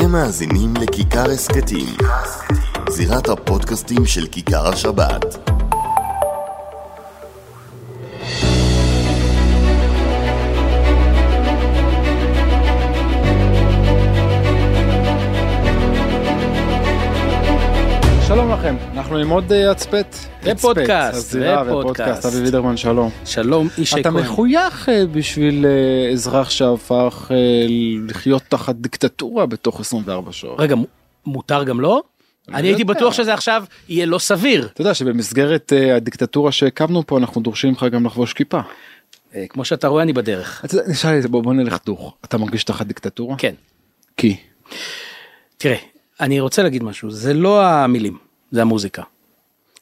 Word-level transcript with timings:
אתם 0.00 0.12
מאזינים 0.12 0.74
לכיכר 0.80 1.30
הסכתים, 1.30 1.86
זירת 2.88 3.28
הפודקאסטים 3.28 4.06
של 4.06 4.26
כיכר 4.26 4.68
השבת. 4.68 5.24
שלום 18.26 18.52
לכם, 18.52 18.76
אנחנו 18.92 19.16
עם 19.16 19.28
עוד 19.28 19.52
אה, 19.52 19.70
הצפת. 19.70 20.27
ופודקאסט, 20.56 21.36
ופודקאסט. 21.66 22.26
אבי 22.26 22.36
וידרמן 22.36 22.76
שלום. 22.76 23.10
שלום 23.24 23.68
אתה 24.00 24.10
כהן. 24.10 24.22
מחוייך 24.22 24.88
אה, 24.88 25.06
בשביל 25.06 25.66
אה, 25.66 26.12
אזרח 26.12 26.50
שהפך 26.50 27.30
אה, 27.30 27.36
לחיות 28.08 28.42
תחת 28.48 28.74
דיקטטורה 28.74 29.46
בתוך 29.46 29.80
24 29.80 30.32
שעות. 30.32 30.60
רגע, 30.60 30.76
מותר 31.26 31.64
גם 31.64 31.80
לא? 31.80 32.02
אני 32.48 32.68
הייתי 32.68 32.82
יודע. 32.82 32.94
בטוח 32.94 33.14
שזה 33.14 33.34
עכשיו 33.34 33.64
יהיה 33.88 34.06
לא 34.06 34.18
סביר. 34.18 34.68
אתה 34.72 34.80
יודע 34.80 34.94
שבמסגרת 34.94 35.72
הדיקטטורה 35.96 36.52
שהקמנו 36.52 37.06
פה 37.06 37.18
אנחנו 37.18 37.40
דורשים 37.40 37.72
לך 37.72 37.86
גם 37.92 38.06
לחבוש 38.06 38.32
כיפה. 38.32 38.60
כמו 39.48 39.64
שאתה 39.64 39.88
רואה 39.88 40.02
אני 40.02 40.12
בדרך. 40.12 40.64
אתה 40.64 40.76
נשאל 40.86 41.12
לי, 41.12 41.28
בוא 41.28 41.54
נלך 41.54 41.78
דוך. 41.86 42.14
אתה 42.24 42.38
מרגיש 42.38 42.64
תחת 42.64 42.86
דיקטטורה? 42.86 43.36
כן. 43.38 43.54
כי. 44.16 44.36
תראה, 45.56 45.76
אני 46.20 46.40
רוצה 46.40 46.62
להגיד 46.62 46.82
משהו, 46.82 47.10
זה 47.10 47.34
לא 47.34 47.62
המילים, 47.66 48.18
זה 48.50 48.62
המוזיקה. 48.62 49.02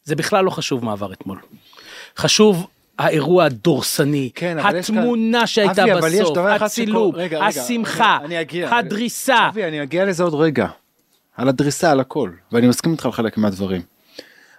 זה 0.07 0.17
בכלל 0.17 0.45
לא 0.45 0.51
חשוב 0.51 0.85
מה 0.85 0.93
עבר 0.93 1.13
אתמול. 1.13 1.39
חשוב 2.17 2.67
האירוע 2.99 3.45
הדורסני, 3.45 4.31
כן, 4.35 4.57
יש 4.59 4.87
כאן- 4.87 4.99
התמונה 4.99 5.47
שהייתה 5.47 5.83
אבי, 5.85 5.93
בסוף, 6.21 6.39
הצילום, 6.39 7.11
שכל- 7.13 7.19
רגע, 7.21 7.37
רגע, 7.39 7.47
השמחה, 7.47 8.19
אני 8.25 8.41
אגיע. 8.41 8.77
הדריסה. 8.77 9.49
אבי, 9.49 9.65
אני 9.65 9.83
אגיע 9.83 10.05
לזה 10.05 10.23
עוד 10.23 10.35
רגע. 10.35 10.67
על 11.37 11.49
הדריסה, 11.49 11.91
על 11.91 12.01
הכל. 12.01 12.31
ואני 12.53 12.67
מסכים 12.69 12.93
איתך 12.93 13.07
על 13.07 13.13
חלק 13.13 13.39
מהדברים. 13.39 13.83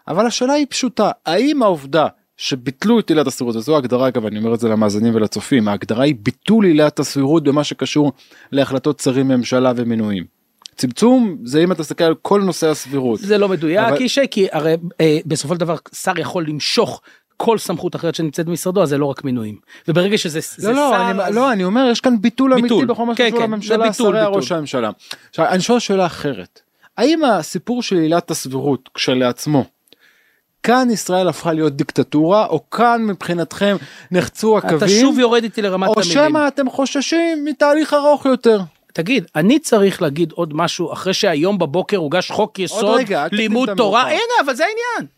אבל 0.07 0.25
השאלה 0.25 0.53
היא 0.53 0.65
פשוטה, 0.69 1.11
האם 1.25 1.63
העובדה 1.63 2.07
שביטלו 2.37 2.99
את 2.99 3.09
עילת 3.09 3.27
הסבירות, 3.27 3.55
וזו 3.55 3.75
ההגדרה 3.75 4.07
אגב, 4.07 4.25
אני 4.25 4.39
אומר 4.39 4.53
את 4.53 4.59
זה 4.59 4.69
למאזינים 4.69 5.15
ולצופים, 5.15 5.67
ההגדרה 5.67 6.03
היא 6.03 6.15
ביטול 6.19 6.65
עילת 6.65 6.99
הסבירות 6.99 7.43
במה 7.43 7.63
שקשור 7.63 8.11
להחלטות 8.51 8.99
שרים 8.99 9.27
ממשלה 9.27 9.73
ומינויים. 9.75 10.36
צמצום 10.77 11.37
זה 11.43 11.63
אם 11.63 11.71
אתה 11.71 11.81
מסתכל 11.81 12.03
על 12.03 12.15
כל 12.21 12.41
נושא 12.41 12.67
הסבירות. 12.67 13.19
זה 13.19 13.37
לא 13.37 13.49
מדויק, 13.49 13.79
אבל- 13.79 13.97
אישי, 13.97 14.21
כי 14.31 14.47
הרי 14.51 14.75
אה, 15.01 15.17
בסופו 15.25 15.53
של 15.53 15.59
דבר 15.59 15.75
שר 15.93 16.19
יכול 16.19 16.45
למשוך 16.47 17.01
כל 17.37 17.57
סמכות 17.57 17.95
אחרת 17.95 18.15
שנמצאת 18.15 18.45
במשרדו, 18.45 18.83
אז 18.83 18.89
זה 18.89 18.97
לא 18.97 19.05
רק 19.05 19.23
מינויים. 19.23 19.55
וברגע 19.87 20.17
שזה 20.17 20.39
זה 20.57 20.71
לא 20.71 20.75
לא, 20.75 20.91
שר, 20.97 21.11
אני, 21.11 21.21
אז- 21.23 21.35
לא 21.35 21.51
אני 21.51 21.63
אומר 21.63 21.87
יש 21.91 22.01
כאן 22.01 22.21
ביטול 22.21 22.53
אמיתי 22.53 22.67
ביטול. 22.69 22.85
בכל 22.85 23.05
מה 23.05 23.15
כן, 23.15 23.23
שקשור 23.25 23.39
כן, 23.39 23.43
לממשלה, 23.45 23.77
ביטול, 23.77 24.11
שרי 24.13 24.19
ביטול. 24.25 24.35
ראש 24.35 24.51
הממשלה. 24.51 24.89
עכשיו 25.29 25.45
אני 25.45 25.61
שואל 25.61 25.79
שאלה 25.79 26.05
אחרת, 26.05 26.61
האם 26.97 27.23
הסיפור 27.23 27.83
של 27.83 27.95
עילת 27.95 28.31
הסבירות 28.31 28.89
כשלעצמו, 28.93 29.65
כאן 30.63 30.87
ישראל 30.91 31.27
הפכה 31.27 31.53
להיות 31.53 31.75
דיקטטורה 31.75 32.45
או 32.45 32.69
כאן 32.69 33.01
מבחינתכם 33.05 33.77
נחצו 34.11 34.57
הקווים, 34.57 34.77
אתה 34.77 34.87
שוב 34.87 35.19
יורד 35.19 35.43
איתי 35.43 35.61
לרמת 35.61 35.87
או 35.87 35.93
המילים. 35.93 36.13
שמא 36.13 36.47
אתם 36.47 36.69
חוששים 36.69 37.45
מתהליך 37.45 37.93
ארוך 37.93 38.25
יותר. 38.25 38.59
תגיד, 38.97 39.25
אני 39.35 39.59
צריך 39.59 40.01
להגיד 40.01 40.31
עוד 40.31 40.53
משהו 40.53 40.93
אחרי 40.93 41.13
שהיום 41.13 41.57
בבוקר 41.57 41.97
הוגש 41.97 42.31
חוק 42.31 42.59
יסוד 42.59 42.99
רגע, 42.99 43.25
לימוד 43.31 43.69
תורה? 43.77 44.01
הנה, 44.01 44.17
אבל 44.45 44.53
זה 44.55 44.63
העניין. 44.63 45.11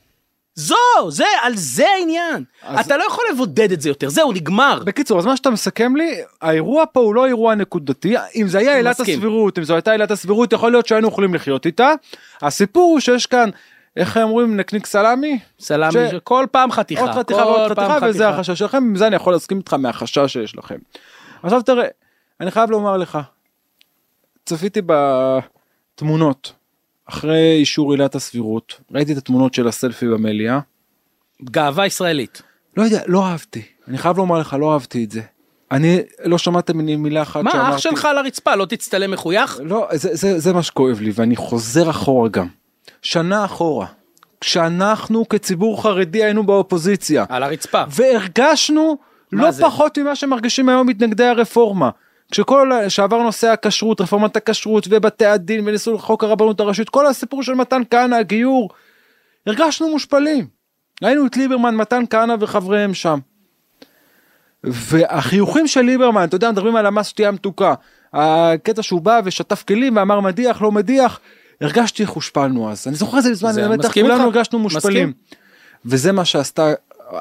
זו, 0.55 0.75
זה, 1.09 1.23
על 1.41 1.55
זה 1.55 1.85
העניין. 1.89 2.43
אז- 2.63 2.85
אתה 2.85 2.97
לא 2.97 3.03
יכול 3.03 3.25
לבודד 3.33 3.71
את 3.71 3.81
זה 3.81 3.89
יותר, 3.89 4.09
זהו, 4.09 4.31
נגמר. 4.31 4.81
בקיצור 4.85 5.19
אז 5.19 5.25
מה 5.25 5.37
שאתה 5.37 5.49
מסכם 5.49 5.95
לי 5.95 6.17
האירוע 6.41 6.83
פה 6.93 6.99
הוא 6.99 7.15
לא 7.15 7.25
אירוע 7.27 7.55
נקודתי 7.55 8.15
אם 8.35 8.47
זה 8.47 8.57
היה 8.57 8.75
עילת. 8.75 8.99
הסבירות 8.99 9.57
אם 9.57 9.63
זו 9.63 9.73
הייתה 9.73 9.91
עילת 9.91 10.11
הסבירות 10.11 10.53
יכול 10.53 10.71
להיות 10.71 10.87
שהיינו 10.87 11.07
יכולים 11.07 11.33
לחיות 11.33 11.65
איתה 11.65 11.93
הסיפור 12.41 12.83
הוא 12.91 12.99
שיש 12.99 13.25
כאן 13.25 13.49
איך 13.97 14.17
הם 14.17 14.23
אומרים 14.23 14.57
נקניק 14.57 14.85
סלמי 14.85 15.39
סלאמי, 15.59 15.93
ש- 16.11 16.15
כל 16.23 16.45
פעם 16.51 16.71
חתיכה. 16.71 17.01
עוד 17.01 17.11
חתיכה 17.11 17.41
ועוד 17.45 17.71
פעם 17.75 17.91
חתיכה 17.91 18.05
וזה 18.09 18.29
החשש 18.29 18.59
שלכם 18.59 18.77
עם 18.77 18.95
זה 18.95 19.07
אני 19.07 19.15
יכול 19.15 19.33
להסכים 19.33 19.57
איתך 19.57 19.73
מהחשש 19.73 20.33
שיש 20.33 20.55
לכם. 20.57 20.77
עכשיו 21.43 21.61
תראה 21.61 21.85
אני 22.41 22.51
חייב 22.51 22.71
לומר 22.71 22.97
לך 22.97 23.17
צפיתי 24.49 24.81
בתמונות 25.95 26.53
אחרי 27.05 27.55
אישור 27.59 27.91
עילת 27.91 28.15
הסבירות 28.15 28.81
ראיתי 28.91 29.13
את 29.13 29.17
התמונות 29.17 29.53
של 29.53 29.67
הסלפי 29.67 30.07
במליאה 30.07 30.59
גאווה 31.43 31.85
ישראלית. 31.85 32.41
לא 32.77 32.83
יודע 32.83 33.01
לא 33.07 33.25
אהבתי 33.25 33.61
אני 33.87 33.97
חייב 33.97 34.17
לומר 34.17 34.39
לך 34.39 34.55
לא 34.59 34.73
אהבתי 34.73 35.03
את 35.03 35.11
זה. 35.11 35.21
אני 35.71 35.99
לא 36.25 36.37
שמעתם 36.37 36.77
ממני 36.77 36.95
מילה 36.95 37.21
אחת 37.21 37.43
מה, 37.43 37.51
שאמרתי 37.51 37.75
אח 37.75 37.77
שלך 37.77 38.05
על 38.05 38.17
הרצפה, 38.17 38.55
לא 38.55 38.65
תצטלם 38.65 39.11
מחוייך? 39.11 39.59
לא 39.63 39.87
זה, 39.93 40.15
זה, 40.15 40.39
זה 40.39 40.53
מה 40.53 40.63
שכואב 40.63 41.01
לי 41.01 41.11
ואני 41.15 41.35
חוזר 41.35 41.89
אחורה 41.89 42.29
גם 42.29 42.47
שנה 43.01 43.45
אחורה 43.45 43.87
כשאנחנו 44.41 45.29
כציבור 45.29 45.83
חרדי 45.83 46.23
היינו 46.23 46.45
באופוזיציה 46.45 47.25
על 47.29 47.43
הרצפה. 47.43 47.83
והרגשנו 47.89 48.97
מה 49.31 49.43
לא 49.43 49.51
זה? 49.51 49.63
פחות 49.63 49.97
ממה 49.97 50.15
שמרגישים 50.15 50.69
היום 50.69 50.87
מתנגדי 50.87 51.25
הרפורמה. 51.25 51.89
כשכל 52.31 52.71
שעבר 52.87 53.23
נושא 53.23 53.47
הכשרות 53.47 54.01
רפורמת 54.01 54.35
הכשרות 54.35 54.87
ובתי 54.89 55.25
הדין 55.25 55.67
וניסו 55.67 55.97
חוק 55.97 56.23
הרבנות 56.23 56.59
הראשית 56.59 56.89
כל 56.89 57.07
הסיפור 57.07 57.43
של 57.43 57.53
מתן 57.53 57.81
כהנא 57.89 58.15
הגיור 58.15 58.69
הרגשנו 59.47 59.89
מושפלים. 59.89 60.47
ראינו 61.03 61.25
את 61.25 61.37
ליברמן 61.37 61.75
מתן 61.75 62.03
כהנא 62.09 62.35
וחבריהם 62.39 62.93
שם. 62.93 63.19
והחיוכים 64.63 65.67
של 65.67 65.81
ליברמן 65.81 66.23
אתה 66.23 66.35
יודע 66.35 66.51
מדברים 66.51 66.75
על 66.75 66.85
המס 66.85 67.07
שתייה 67.07 67.31
מתוקה 67.31 67.73
הקטע 68.13 68.83
שהוא 68.83 69.01
בא 69.01 69.21
ושטף 69.23 69.63
כלים 69.63 69.97
ואמר 69.97 70.19
מדיח 70.19 70.61
לא 70.61 70.71
מדיח 70.71 71.19
הרגשתי 71.61 72.03
איך 72.03 72.09
הושפלנו 72.09 72.71
אז 72.71 72.87
אני 72.87 72.95
זוכר 72.95 73.17
את 73.17 73.23
זה 73.23 73.31
בזמן 73.31 73.77
מסכים 73.77 74.05
כולנו. 74.05 74.23
הרגשנו 74.23 74.59
מושפלים. 74.59 75.13
וזה 75.85 76.11
מה 76.11 76.25
שעשתה 76.25 76.73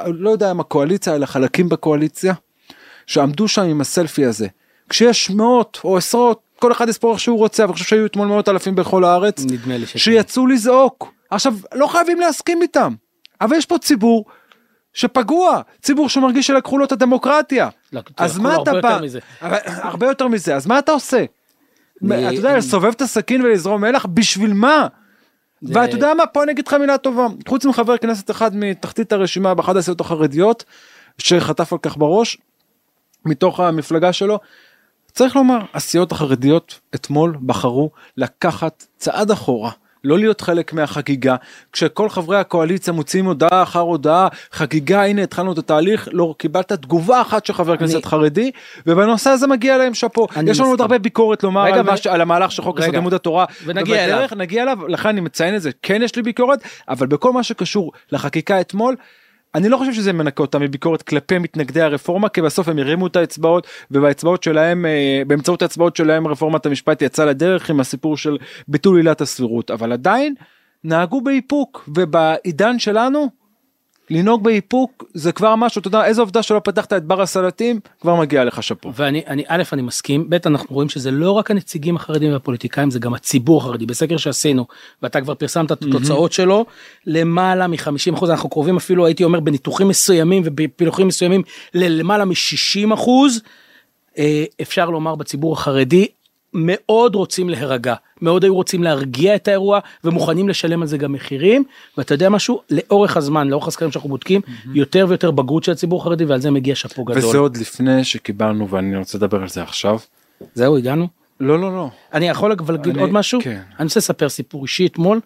לא 0.06 0.30
יודע 0.30 0.50
אם 0.50 0.60
הקואליציה 0.60 1.14
אלא 1.14 1.26
חלקים 1.26 1.69
בקואליציה 1.69 2.34
שעמדו 3.06 3.48
שם 3.48 3.62
עם 3.62 3.80
הסלפי 3.80 4.25
הזה 4.25 4.46
כשיש 4.88 5.31
מאות 5.31 5.81
או 5.84 5.97
עשרות 5.97 6.41
כל 6.59 6.72
אחד 6.72 6.88
יספור 6.88 7.12
איך 7.12 7.21
שהוא 7.21 7.38
רוצה 7.38 7.65
אבל 7.65 7.71
אני 7.71 7.72
חושב 7.72 7.88
שהיו 7.88 8.06
אתמול 8.06 8.28
מאות 8.28 8.49
אלפים 8.49 8.75
בכל 8.75 9.04
הארץ 9.04 9.44
נדמה 9.44 9.76
לי 9.76 9.87
שכן. 9.87 9.99
שיצאו 9.99 10.47
לזעוק 10.47 11.12
עכשיו 11.31 11.54
לא 11.75 11.87
חייבים 11.87 12.21
להסכים 12.21 12.62
איתם 12.62 12.94
אבל 13.41 13.56
יש 13.56 13.66
פה 13.66 13.78
ציבור 13.78 14.25
שפגוע 14.93 15.60
ציבור 15.82 16.09
שמרגיש 16.09 16.47
שלקחו 16.47 16.78
לו 16.78 16.84
את 16.84 16.93
הדמוקרטיה 16.93 17.69
לא, 17.93 18.00
אז 18.16 18.38
מה 18.38 18.56
אתה 18.62 18.72
בא 18.81 19.00
הרבה 19.66 20.06
יותר 20.06 20.28
מזה 20.28 20.56
אז 20.56 20.66
מה 20.66 20.78
אתה 20.78 20.93
עושה. 20.93 21.25
אתה 22.06 22.15
יודע 22.32 22.56
לסובב 22.56 22.91
את 22.91 23.03
הסכין 23.03 23.43
ולזרום 23.43 23.81
מלח 23.81 24.06
בשביל 24.06 24.53
מה. 24.53 24.87
ואתה 25.62 25.97
יודע 25.97 26.15
מה 26.15 26.26
פה 26.26 26.43
אני 26.43 26.53
אגיד 26.53 26.69
לך 26.69 26.75
מילה 26.75 26.99
טובה 26.99 27.26
חוץ 27.49 27.65
מחבר 27.65 27.97
כנסת 27.97 28.31
אחד 28.31 28.56
מתחתית 28.56 29.12
הרשימה 29.12 29.55
באחת 29.55 29.76
הסיעות 29.76 30.00
החרדיות 30.00 30.65
שחטף 31.19 31.72
על 31.72 31.78
כך 31.82 31.97
בראש 31.97 32.38
מתוך 33.25 33.60
המפלגה 33.60 34.12
שלו. 34.12 34.38
צריך 35.19 35.37
לומר 35.37 35.59
הסיעות 35.75 36.12
החרדיות 36.12 36.81
אתמול 36.95 37.37
בחרו 37.47 37.91
לקחת 38.17 38.84
צעד 38.99 39.31
אחורה. 39.31 39.71
לא 40.05 40.19
להיות 40.19 40.41
חלק 40.41 40.73
מהחגיגה 40.73 41.37
כשכל 41.73 42.09
חברי 42.09 42.39
הקואליציה 42.39 42.93
מוציאים 42.93 43.27
הודעה 43.27 43.62
אחר 43.62 43.81
הודעה 43.81 44.29
חגיגה 44.53 45.05
הנה 45.05 45.23
התחלנו 45.23 45.53
את 45.53 45.59
התהליך 45.59 46.09
לא 46.12 46.34
קיבלת 46.39 46.73
תגובה 46.73 47.21
אחת 47.21 47.47
של 47.47 47.53
חבר 47.53 47.77
כנסת 47.77 48.05
חרדי 48.05 48.51
ובנושא 48.87 49.31
הזה 49.31 49.47
מגיע 49.47 49.79
להם 49.79 49.95
שאפו 49.95 50.27
אני 50.37 50.51
יש 50.51 50.61
לנו 50.61 50.69
עוד. 50.69 50.81
הרבה 50.81 50.99
ביקורת 50.99 51.43
לומר 51.43 51.65
רגע, 51.65 51.75
על, 51.75 51.91
ו- 51.91 51.97
ש- 51.97 52.06
על 52.06 52.21
המהלך 52.21 52.53
של 52.53 52.62
חוק 52.62 52.79
יסוד 52.81 52.95
לימוד 52.95 53.15
התורה 53.15 53.45
ונגיע 53.65 53.83
ובדרך 53.95 54.33
אליו. 54.33 54.43
נגיע 54.43 54.62
אליו 54.62 54.89
לכן 54.89 55.09
אני 55.09 55.21
מציין 55.21 55.56
את 55.56 55.62
זה 55.62 55.71
כן 55.83 56.03
יש 56.03 56.17
לי 56.17 56.23
ביקורת 56.23 56.59
אבל 56.89 57.06
בכל 57.06 57.33
מה 57.33 57.43
שקשור 57.43 57.93
לחקיקה 58.12 58.61
אתמול. 58.61 58.97
אני 59.54 59.69
לא 59.69 59.76
חושב 59.76 59.92
שזה 59.92 60.12
מנקה 60.12 60.42
אותם 60.42 60.62
מביקורת 60.62 61.03
כלפי 61.03 61.38
מתנגדי 61.38 61.81
הרפורמה 61.81 62.28
כי 62.28 62.42
בסוף 62.42 62.69
הם 62.69 62.78
הרימו 62.78 63.06
את 63.06 63.16
האצבעות 63.16 63.66
ובאצבעות 63.91 64.42
שלהם 64.42 64.86
אה, 64.86 65.22
באמצעות 65.26 65.62
האצבעות 65.62 65.97
שלהם 65.97 66.26
רפורמת 66.26 66.66
המשפט 66.66 67.02
יצאה 67.02 67.26
לדרך 67.26 67.70
עם 67.70 67.81
הסיפור 67.81 68.17
של 68.17 68.38
ביטול 68.69 68.96
עילת 68.96 69.20
הסבירות. 69.20 69.70
אבל 69.70 69.93
עדיין 69.93 70.34
נהגו 70.84 71.20
באיפוק 71.20 71.88
ובעידן 71.94 72.78
שלנו 72.78 73.28
לנהוג 74.10 74.44
באיפוק 74.44 75.05
זה 75.14 75.32
כבר 75.32 75.56
משהו 75.56 75.81
אתה 75.81 75.88
יודע 75.88 76.05
איזה 76.05 76.20
עובדה 76.20 76.43
שלא 76.43 76.60
פתחת 76.64 76.93
את 76.93 77.05
בר 77.05 77.22
הסלטים 77.22 77.81
כבר 78.00 78.14
מגיע 78.14 78.44
לך 78.44 78.62
שאפו. 78.62 78.93
ואני, 78.94 79.22
אני, 79.26 79.44
א', 79.46 79.62
אני 79.72 79.82
מסכים, 79.82 80.31
ב', 80.31 80.34
אנחנו 80.46 80.75
רואים 80.75 80.88
שזה 80.88 81.10
לא 81.10 81.31
רק 81.31 81.50
הנציגים 81.50 81.96
החרדים 81.96 82.32
והפוליטיקאים, 82.32 82.90
זה 82.90 82.99
גם 82.99 83.14
הציבור 83.14 83.60
החרדי. 83.60 83.87
בסקר 83.87 84.16
שעשינו, 84.16 84.66
ואתה 85.02 85.20
כבר 85.20 85.34
פרסמת 85.34 85.72
את 85.72 85.82
התוצאות 85.82 86.32
שלו, 86.32 86.66
למעלה 87.06 87.66
מ-50 87.66 88.14
אחוז, 88.14 88.31
אנחנו 88.31 88.49
קרובים 88.49 88.76
אפילו, 88.76 89.06
הייתי 89.06 89.25
אומר, 89.25 89.40
בניתוחים 89.40 89.88
מסוימים 89.88 90.43
ובפילוחים 90.46 91.08
מסוימים, 91.08 91.43
ללמעלה 91.75 92.25
מ-60 92.25 92.94
אחוז, 92.94 93.40
אה, 94.19 94.44
אפשר 94.62 94.90
לומר 94.90 95.14
בציבור 95.14 95.52
החרדי, 95.52 96.06
מאוד 96.55 97.15
רוצים 97.15 97.49
להירגע, 97.50 97.95
מאוד 98.23 98.45
היו 98.45 98.55
רוצים 98.55 98.83
להרגיע 98.83 99.35
את 99.35 99.49
האירוע 99.49 99.79
ומוכנים 100.05 100.49
לשלם 100.49 100.83
על 100.83 100.89
זה 100.89 100.99
גם 100.99 101.12
מחירים 101.12 101.65
ואתה 101.99 102.15
יודע 102.15 102.29
משהו 102.29 102.62
לאורך 102.71 103.17
הזמן 103.17 103.49
לאורך 103.49 103.69
הסקרים 103.69 103.93
שאנחנו 103.93 104.09
בודקים 104.09 104.41
יותר 104.75 105.06
ויותר 105.09 105.31
בגרות 105.31 105.65
של 105.65 105.73
הציבור 105.73 106.00
החרדי 106.00 106.25
ועל 106.25 106.41
זה 106.41 106.50
מגיע 106.50 106.75
שאפו 106.75 107.05
גדול. 107.05 107.19
וזה 107.25 107.39
עוד 107.39 107.56
לפני 107.56 108.05
שקיבלנו 108.05 108.69
ואני 108.69 108.97
רוצה 108.97 109.19
לדבר 109.19 109.43
על 109.43 109.49
זה 109.49 109.62
עכשיו 109.62 109.99
זהו 110.55 110.77
הגענו? 110.77 111.09
לא 111.41 111.59
לא 111.61 111.73
לא. 111.77 111.91
אני 112.12 112.29
יכול 112.29 112.53
אבל 112.53 112.75
להגיד 112.75 112.93
אני- 112.93 113.00
עוד 113.03 113.11
משהו? 113.12 113.41
כן. 113.43 113.61
אני 113.79 113.85
רוצה 113.85 114.00
לספר 114.00 114.29
סיפור 114.29 114.62
אישי 114.62 114.87
אתמול. 114.87 115.21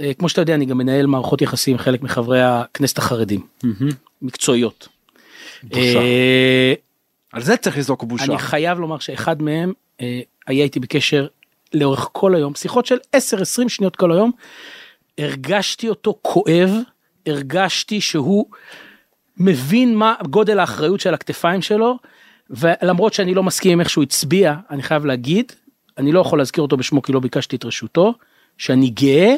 אה, 0.00 0.14
כמו 0.14 0.28
שאתה 0.28 0.40
יודע 0.40 0.54
אני 0.54 0.66
גם 0.66 0.78
מנהל 0.78 1.06
מערכות 1.06 1.42
יחסים 1.42 1.72
עם 1.74 1.78
חלק 1.78 2.02
מחברי 2.02 2.40
הכנסת 2.42 2.98
החרדים 2.98 3.40
מקצועיות. 4.22 4.88
בושה. 5.62 5.98
אה, 5.98 6.72
על 7.32 7.42
זה 7.42 7.56
צריך 7.56 7.78
לזרוק 7.78 8.04
בושה. 8.04 8.24
אני 8.24 8.38
חייב 8.38 8.78
לומר 8.78 8.98
שאחד 8.98 9.42
מהם 9.42 9.72
היה 10.46 10.64
איתי 10.64 10.80
בקשר 10.80 11.26
לאורך 11.74 12.08
כל 12.12 12.34
היום 12.34 12.54
שיחות 12.54 12.86
של 12.86 12.96
10-20 13.16 13.18
שניות 13.68 13.96
כל 13.96 14.12
היום. 14.12 14.30
הרגשתי 15.18 15.88
אותו 15.88 16.18
כואב 16.22 16.70
הרגשתי 17.26 18.00
שהוא 18.00 18.46
מבין 19.36 19.94
מה 19.96 20.14
גודל 20.30 20.58
האחריות 20.58 21.00
של 21.00 21.14
הכתפיים 21.14 21.62
שלו 21.62 21.98
ולמרות 22.50 23.14
שאני 23.14 23.34
לא 23.34 23.42
מסכים 23.42 23.72
עם 23.72 23.80
איך 23.80 23.90
שהוא 23.90 24.02
הצביע 24.02 24.54
אני 24.70 24.82
חייב 24.82 25.04
להגיד 25.06 25.52
אני 25.98 26.12
לא 26.12 26.20
יכול 26.20 26.38
להזכיר 26.38 26.62
אותו 26.62 26.76
בשמו 26.76 27.02
כי 27.02 27.12
לא 27.12 27.20
ביקשתי 27.20 27.56
את 27.56 27.64
רשותו 27.64 28.14
שאני 28.58 28.90
גאה 28.90 29.34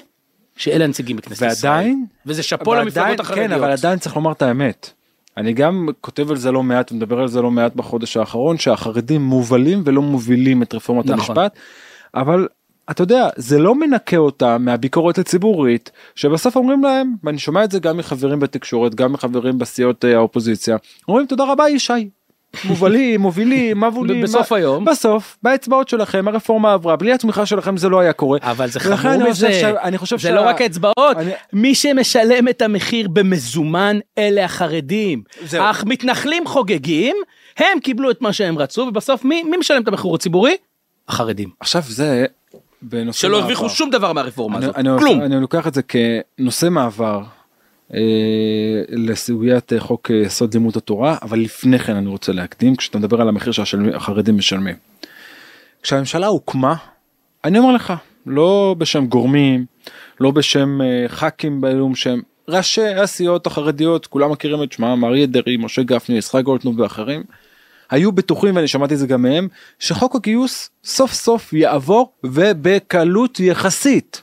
שאלה 0.57 0.85
הנציגים 0.85 1.17
בכנסת 1.17 1.47
ישראל. 1.53 1.73
ועדיין 1.73 2.07
וזה 2.27 2.43
שאפו 2.43 2.75
למפלגות 2.75 2.99
עדיין- 2.99 3.21
החרדיות. 3.21 3.47
כן 3.49 3.53
אבל 3.53 3.71
עדיין 3.71 3.99
צריך 3.99 4.17
לומר 4.17 4.33
את 4.33 4.43
האמת. 4.43 4.93
אני 5.37 5.53
גם 5.53 5.89
כותב 6.01 6.31
על 6.31 6.37
זה 6.37 6.53
לא 6.53 6.63
מעט 6.63 6.93
ומדבר 6.93 7.21
על 7.21 7.29
זה 7.29 7.43
לא 7.43 7.51
מעט 7.51 7.75
בחודש 7.75 8.17
האחרון 8.17 8.59
שהחרדים 8.59 9.23
מובלים 9.23 9.83
ולא 9.85 10.03
מובילים 10.03 10.63
את 10.63 10.75
רפורמת 10.75 11.07
נכון. 11.07 11.19
המשפט. 11.19 11.59
אבל 12.15 12.49
אתה 12.91 13.03
יודע 13.03 13.29
זה 13.37 13.59
לא 13.59 13.75
מנקה 13.75 14.17
אותם 14.17 14.63
מהביקורת 14.65 15.19
הציבורית 15.19 15.91
שבסוף 16.15 16.57
אומרים 16.57 16.85
להם 16.85 17.15
ואני 17.25 17.39
שומע 17.39 17.65
את 17.65 17.71
זה 17.71 17.79
גם 17.79 17.97
מחברים 17.97 18.41
בתקשורת 18.41 18.95
גם 18.95 19.13
מחברים 19.13 19.59
בסיעות 19.59 20.05
אה, 20.05 20.17
האופוזיציה 20.17 20.77
אומרים 21.09 21.27
תודה 21.27 21.53
רבה 21.53 21.69
ישי. 21.69 22.11
מובלים 22.65 23.21
מובילים 23.21 23.81
מבולים 23.85 24.23
בסוף 24.23 24.53
מה- 24.53 24.59
היום. 24.59 24.85
בסוף 24.85 25.37
באצבעות 25.43 25.89
שלכם 25.89 26.29
הרפורמה 26.29 26.73
עברה 26.73 26.97
בלי 26.97 27.13
התמיכה 27.13 27.47
שלכם 27.47 27.77
זה 27.77 27.89
לא 27.89 28.01
היה 28.01 28.13
קורה. 28.13 28.39
אבל 28.43 28.69
זה 28.71 28.81
חמור 28.81 29.15
אני 29.15 29.33
חושב 29.33 29.47
מזה, 29.47 29.53
ש- 29.61 29.65
אני 29.65 29.99
חושב 29.99 30.17
זה 30.19 30.23
שה- 30.29 30.35
לא 30.35 30.41
רק 30.41 30.61
האצבעות, 30.61 31.17
אני- 31.17 31.31
מי 31.53 31.75
שמשלם 31.75 32.49
את 32.49 32.63
המחיר 32.63 33.09
במזומן 33.09 33.99
אלה 34.19 34.45
החרדים. 34.45 35.23
זהו. 35.45 35.63
אך 35.71 35.85
מתנחלים 35.85 36.47
חוגגים, 36.47 37.17
הם 37.59 37.81
קיבלו 37.81 38.11
את 38.11 38.23
מה 38.23 38.33
שהם 38.33 38.59
רצו, 38.59 38.81
ובסוף 38.81 39.25
מי, 39.25 39.43
מי 39.43 39.57
משלם 39.57 39.83
את 39.83 39.89
המחיר 39.89 40.15
הציבורי? 40.15 40.57
החרדים. 41.09 41.49
עכשיו 41.61 41.83
זה 41.89 42.25
בנושא 42.83 43.19
שלא. 43.19 43.39
הרוויחו 43.39 43.69
שום 43.69 43.91
דבר 43.91 44.13
מהרפורמה 44.13 44.57
אני, 44.59 44.65
הזאת, 44.65 44.77
אני, 44.77 44.89
כלום. 44.99 45.23
אני 45.23 45.41
לוקח 45.41 45.67
את 45.67 45.75
זה 45.75 45.81
כנושא 45.83 46.69
מעבר 46.71 47.21
לסוגיית 48.89 49.73
אה, 49.73 49.81
חוק 49.81 50.11
אה, 50.11 50.17
יסוד 50.17 50.55
לימוד 50.55 50.77
התורה 50.77 51.17
אבל 51.23 51.39
לפני 51.41 51.79
כן 51.79 51.97
אני 51.97 52.09
רוצה 52.09 52.33
להקדים 52.33 52.77
כשאתה 52.77 52.99
מדבר 52.99 53.21
על 53.21 53.29
המחיר 53.29 53.53
שהחרדים 53.53 54.37
משלמים. 54.37 54.75
כשהממשלה 55.83 56.27
הוקמה 56.27 56.75
אני 57.45 57.59
אומר 57.59 57.73
לך 57.73 57.93
לא 58.27 58.75
בשם 58.79 59.07
גורמים 59.07 59.65
לא 60.21 60.31
בשם 60.31 60.81
אה, 60.83 61.09
ח"כים 61.09 61.61
באלום 61.61 61.95
שהם 61.95 62.23
ראשי 62.49 62.89
הסיעות 62.89 63.47
החרדיות 63.47 64.07
כולם 64.07 64.31
מכירים 64.31 64.63
את 64.63 64.73
שמם 64.73 65.05
אריה 65.05 65.27
דרעי 65.27 65.57
משה 65.57 65.83
גפני 65.83 66.19
יצחק 66.19 66.45
גולדקנופ 66.45 66.75
ואחרים. 66.79 67.23
היו 67.91 68.13
בטוחים 68.13 68.57
ואני 68.57 68.69
שמעתי 68.69 68.95
את 68.95 68.99
זה 68.99 69.07
גם 69.07 69.23
מהם 69.23 69.49
שחוק 69.79 70.17
הגיוס 70.17 70.71
סוף 70.85 71.13
סוף 71.13 71.53
יעבור 71.53 72.13
ובקלות 72.25 73.41
יחסית. 73.41 74.23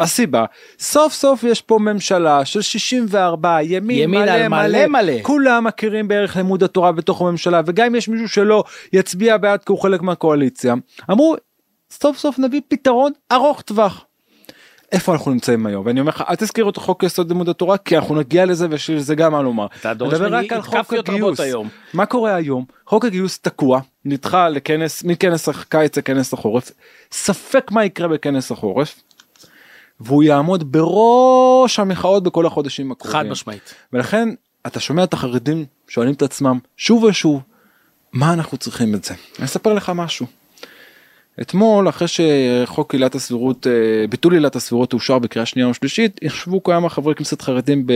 הסיבה 0.00 0.44
סוף 0.78 1.12
סוף 1.12 1.44
יש 1.44 1.62
פה 1.62 1.78
ממשלה 1.78 2.44
של 2.44 2.62
64 2.62 3.62
ימין, 3.62 3.98
ימין 3.98 4.20
מלא 4.20 4.30
על 4.30 4.48
מלא 4.48 4.86
מלא. 4.86 5.22
כולם 5.22 5.64
מכירים 5.64 6.08
בערך 6.08 6.36
לימוד 6.36 6.62
התורה 6.62 6.92
בתוך 6.92 7.20
הממשלה 7.20 7.60
וגם 7.66 7.86
אם 7.86 7.94
יש 7.94 8.08
מישהו 8.08 8.28
שלא 8.28 8.64
יצביע 8.92 9.36
בעד 9.36 9.64
כי 9.64 9.72
הוא 9.72 9.78
חלק 9.82 10.02
מהקואליציה 10.02 10.74
אמרו 11.10 11.36
סוף 11.90 12.18
סוף 12.18 12.38
נביא 12.38 12.60
פתרון 12.68 13.12
ארוך 13.32 13.60
טווח. 13.60 14.04
איפה 14.92 15.12
אנחנו 15.12 15.30
נמצאים 15.30 15.66
היום 15.66 15.86
ואני 15.86 16.00
אומר 16.00 16.08
לך 16.10 16.24
אל 16.28 16.34
תזכיר 16.34 16.68
את 16.68 16.76
חוק 16.76 17.02
יסוד 17.02 17.28
לימוד 17.28 17.48
התורה 17.48 17.78
כי 17.78 17.96
אנחנו 17.96 18.14
נגיע 18.14 18.46
לזה 18.46 18.66
ויש 18.70 18.90
לזה 18.90 19.14
גם 19.14 19.32
מה 19.32 19.42
לומר. 19.42 19.66
אתה 19.80 19.94
דורש 19.94 20.20
ממני 20.20 20.48
התקפיות 20.50 21.08
רבות. 21.08 21.40
היום. 21.40 21.68
מה 21.94 22.06
קורה 22.06 22.34
היום 22.34 22.64
חוק 22.86 23.04
הגיוס 23.04 23.38
תקוע 23.38 23.80
נדחה 24.04 24.48
לכנס 24.48 25.04
מכנס 25.04 25.48
הקיץ 25.48 25.98
לכנס 25.98 26.32
החורף 26.32 26.70
ספק 27.12 27.70
מה 27.70 27.84
יקרה 27.84 28.08
בכנס 28.08 28.50
החורף. 28.50 29.02
והוא 30.00 30.22
יעמוד 30.22 30.72
בראש 30.72 31.78
המחאות 31.78 32.22
בכל 32.22 32.46
החודשים 32.46 32.92
הקרובים. 32.92 33.20
חד 33.20 33.26
משמעית. 33.26 33.74
ולכן 33.92 34.28
אתה 34.66 34.80
שומע 34.80 35.04
את 35.04 35.12
החרדים 35.12 35.64
שואלים 35.88 36.14
את 36.14 36.22
עצמם 36.22 36.58
שוב 36.76 37.02
ושוב 37.02 37.42
מה 38.12 38.32
אנחנו 38.32 38.58
צריכים 38.58 38.94
את 38.94 39.04
זה. 39.04 39.14
אני 39.38 39.44
אספר 39.44 39.72
לך 39.74 39.92
משהו. 39.94 40.26
אתמול 41.40 41.88
אחרי 41.88 42.08
שחוק 42.08 42.94
עילת 42.94 43.14
הסבירות 43.14 43.66
אה, 43.66 43.72
ביטול 44.10 44.34
עילת 44.34 44.56
הסבירות 44.56 44.92
אושר 44.92 45.18
בקריאה 45.18 45.46
שנייה 45.46 45.68
ושלישית 45.68 46.20
ישבו 46.22 46.62
כמה 46.62 46.88
חברי 46.88 47.14
כנסת 47.14 47.42
חרדים 47.42 47.86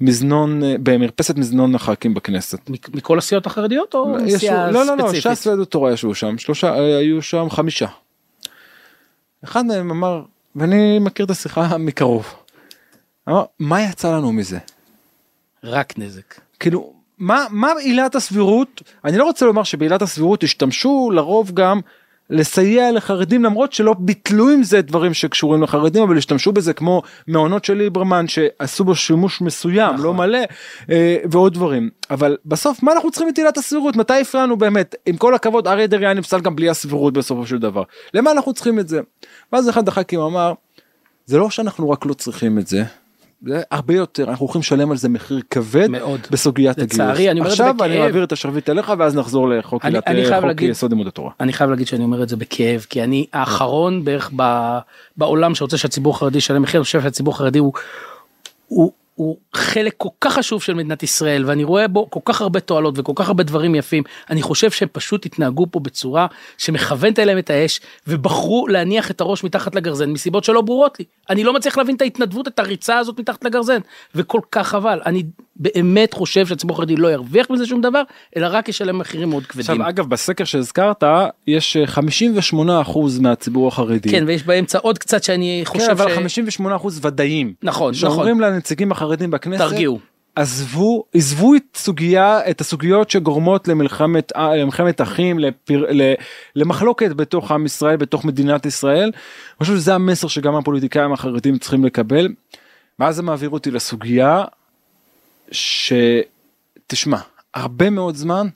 במזנון 0.00 0.62
אה, 0.62 0.74
במרפסת 0.82 1.36
מזנון 1.36 1.74
הח"כים 1.74 2.14
בכנסת. 2.14 2.70
מכל 2.70 3.18
הסיעות 3.18 3.46
החרדיות 3.46 3.94
או 3.94 4.16
סיעה 4.38 4.70
לא 4.70 4.86
לא 4.86 4.96
לא 4.96 5.02
ספציפית? 5.02 5.22
ש"ס 5.36 5.46
ויהדות 5.46 5.68
התורה 5.68 5.92
ישבו 5.92 6.14
שם 6.14 6.38
שלושה 6.38 6.78
אה, 6.78 6.98
היו 6.98 7.22
שם 7.22 7.50
חמישה. 7.50 7.86
אחד 9.44 9.66
מהם 9.66 9.90
אמר 9.90 10.22
ואני 10.58 10.98
מכיר 10.98 11.26
את 11.26 11.30
השיחה 11.30 11.78
מקרוב. 11.78 12.34
מה 13.58 13.82
יצא 13.82 14.16
לנו 14.16 14.32
מזה? 14.32 14.58
רק 15.64 15.98
נזק. 15.98 16.40
כאילו 16.60 16.92
מה 17.18 17.46
מה 17.50 17.72
עילת 17.80 18.14
הסבירות 18.14 18.82
אני 19.04 19.16
לא 19.16 19.24
רוצה 19.24 19.46
לומר 19.46 19.62
שבעילת 19.62 20.02
הסבירות 20.02 20.42
השתמשו 20.42 21.10
לרוב 21.14 21.50
גם 21.54 21.80
לסייע 22.30 22.92
לחרדים 22.92 23.44
למרות 23.44 23.72
שלא 23.72 23.94
ביטלו 23.98 24.48
עם 24.48 24.62
זה 24.62 24.82
דברים 24.82 25.14
שקשורים 25.14 25.62
לחרדים 25.62 26.02
אבל 26.02 26.18
השתמשו 26.18 26.52
בזה 26.52 26.72
כמו 26.72 27.02
מעונות 27.26 27.64
של 27.64 27.74
ליברמן 27.74 28.28
שעשו 28.28 28.84
בו 28.84 28.94
שימוש 28.94 29.40
מסוים 29.40 29.94
נכון. 29.94 30.04
לא 30.04 30.14
מלא 30.14 30.38
אה, 30.90 31.16
ועוד 31.30 31.54
דברים 31.54 31.90
אבל 32.10 32.36
בסוף 32.44 32.82
מה 32.82 32.92
אנחנו 32.92 33.10
צריכים 33.10 33.28
את 33.28 33.38
עילת 33.38 33.58
הסבירות 33.58 33.96
מתי 33.96 34.20
הפרענו 34.20 34.56
באמת 34.56 34.94
עם 35.06 35.16
כל 35.16 35.34
הכבוד 35.34 35.68
אריה 35.68 35.86
דרעי 35.86 36.06
היה 36.06 36.14
נפסל 36.14 36.40
גם 36.40 36.56
בלי 36.56 36.68
הסבירות 36.68 37.12
בסופו 37.12 37.46
של 37.46 37.58
דבר 37.58 37.82
למה 38.14 38.30
אנחנו 38.30 38.52
צריכים 38.52 38.78
את 38.78 38.88
זה. 38.88 39.00
ואז 39.52 39.68
אחד 39.68 39.88
הח"כים 39.88 40.20
אמר 40.20 40.52
זה 41.26 41.38
לא 41.38 41.50
שאנחנו 41.50 41.90
רק 41.90 42.06
לא 42.06 42.14
צריכים 42.14 42.58
את 42.58 42.66
זה. 42.66 42.84
זה 43.46 43.62
הרבה 43.70 43.94
יותר 43.94 44.24
אנחנו 44.30 44.44
הולכים 44.46 44.60
לשלם 44.60 44.90
על 44.90 44.96
זה 44.96 45.08
מחיר 45.08 45.40
כבד 45.50 45.88
מאוד. 45.88 46.20
בסוגיית 46.30 46.78
הגיוס. 46.78 46.94
לצערי, 46.94 47.30
אני 47.30 47.40
אומר 47.40 47.52
את 47.52 47.56
זה 47.56 47.62
עכשיו 47.64 47.84
אני 47.84 47.92
בכאב. 47.94 48.04
מעביר 48.06 48.24
את 48.24 48.32
השרביט 48.32 48.70
אליך 48.70 48.92
ואז 48.98 49.16
נחזור 49.16 49.48
לחוק 49.48 49.84
להגיד- 50.44 50.70
יסוד 50.70 50.90
לימוד 50.90 51.06
התורה. 51.06 51.30
אני 51.40 51.52
חייב 51.52 51.70
להגיד 51.70 51.86
שאני 51.86 52.04
אומר 52.04 52.22
את 52.22 52.28
זה 52.28 52.36
בכאב 52.36 52.86
כי 52.90 53.02
אני 53.04 53.26
האחרון 53.32 54.04
בערך 54.04 54.30
ב, 54.36 54.42
בעולם 55.16 55.54
שרוצה 55.54 55.78
שהציבור 55.78 56.14
החרדי 56.14 56.38
ישלם 56.38 56.62
מחיר 56.62 56.80
אני 56.80 56.84
חושב 56.84 57.02
שהציבור 57.02 57.34
החרדי 57.34 57.58
הוא, 57.58 57.72
הוא, 58.68 58.92
הוא 59.14 59.36
חלק 59.54 59.94
כל 59.96 60.08
כך 60.20 60.34
חשוב 60.34 60.62
של 60.62 60.74
מדינת 60.74 61.02
ישראל 61.02 61.44
ואני 61.46 61.64
רואה 61.64 61.88
בו 61.88 62.10
כל 62.10 62.20
כך 62.24 62.40
הרבה 62.40 62.60
תועלות 62.60 62.98
וכל 62.98 63.12
כך 63.16 63.28
הרבה 63.28 63.42
דברים 63.42 63.74
יפים 63.74 64.02
אני 64.30 64.42
חושב 64.42 64.70
שהם 64.70 64.88
פשוט 64.92 65.26
התנהגו 65.26 65.66
פה 65.70 65.80
בצורה 65.80 66.26
שמכוונת 66.58 67.18
אליהם 67.18 67.38
את 67.38 67.50
האש 67.50 67.80
ובחרו 68.06 68.68
להניח 68.68 69.10
את 69.10 69.20
הראש 69.20 69.44
מתחת 69.44 69.74
לגרזן 69.74 70.10
מסיבות 70.10 70.44
שלא 70.44 70.60
ברורות 70.60 70.98
לי 70.98 71.04
אני 71.30 71.44
לא 71.44 71.52
מצליח 71.52 71.78
להבין 71.78 71.96
את 71.96 72.02
ההתנדבות 72.02 72.48
את 72.48 72.58
הריצה 72.58 72.98
הזאת 72.98 73.20
מתחת 73.20 73.44
לגרזן 73.44 73.80
וכל 74.14 74.40
כך 74.52 74.68
חבל 74.68 75.00
אני 75.06 75.22
באמת 75.56 76.14
חושב 76.14 76.46
שהציבור 76.46 76.76
החרדי 76.76 76.96
לא 76.96 77.12
ירוויח 77.12 77.50
מזה 77.50 77.66
שום 77.66 77.80
דבר 77.80 78.02
אלא 78.36 78.46
רק 78.50 78.68
ישלם 78.68 78.98
מחירים 78.98 79.28
מאוד 79.28 79.46
כבדים. 79.46 79.60
עכשיו 79.60 79.88
אגב 79.88 80.06
בסקר 80.06 80.44
שהזכרת 80.44 81.04
יש 81.46 81.76
אה, 81.76 81.86
58 81.86 82.80
אחוז 82.80 83.18
מהציבור 83.18 83.68
החרדי. 83.68 84.10
כן 84.10 84.24
ויש 84.26 84.42
באמצע 84.42 84.78
עוד 84.78 84.98
קצת 84.98 85.24
שאני 85.24 85.62
חושב 85.64 85.84
כן, 85.84 85.90
אבל 85.90 86.10
ש... 86.10 86.14
58 86.14 86.76
אחוז 86.76 87.04
ודאים. 87.04 87.52
נכון 87.62 87.68
נכון 87.90 87.94
שאומרים 87.94 88.40
לנציגים 88.40 88.92
החרדים 88.92 89.30
בכנסת 89.30 89.58
תרגיעו 89.58 89.98
עזבו 90.38 91.04
עזבו 91.14 91.54
את 91.54 91.62
סוגיה 91.74 92.50
את 92.50 92.60
הסוגיות 92.60 93.10
שגורמות 93.10 93.68
למלחמת 93.68 94.32
אה, 94.36 94.56
למלחמת 94.56 95.00
אחים 95.00 95.38
לפר, 95.38 95.84
ל, 95.90 96.12
למחלוקת 96.56 97.10
בתוך 97.10 97.52
עם 97.52 97.66
ישראל 97.66 97.96
בתוך 97.96 98.24
מדינת 98.24 98.66
ישראל. 98.66 99.04
אני 99.04 99.58
חושב 99.58 99.76
שזה 99.76 99.94
המסר 99.94 100.28
שגם 100.28 100.54
הפוליטיקאים 100.54 101.12
החרדים 101.12 101.58
צריכים 101.58 101.84
לקבל. 101.84 102.28
ואז 102.98 103.16
זה 103.16 103.22
מעביר 103.22 103.50
אותי 103.50 103.70
לסוגיה 103.70 104.44
שתשמע 105.52 107.18
הרבה 107.54 107.90
מאוד 107.90 108.14
זמן 108.14 108.48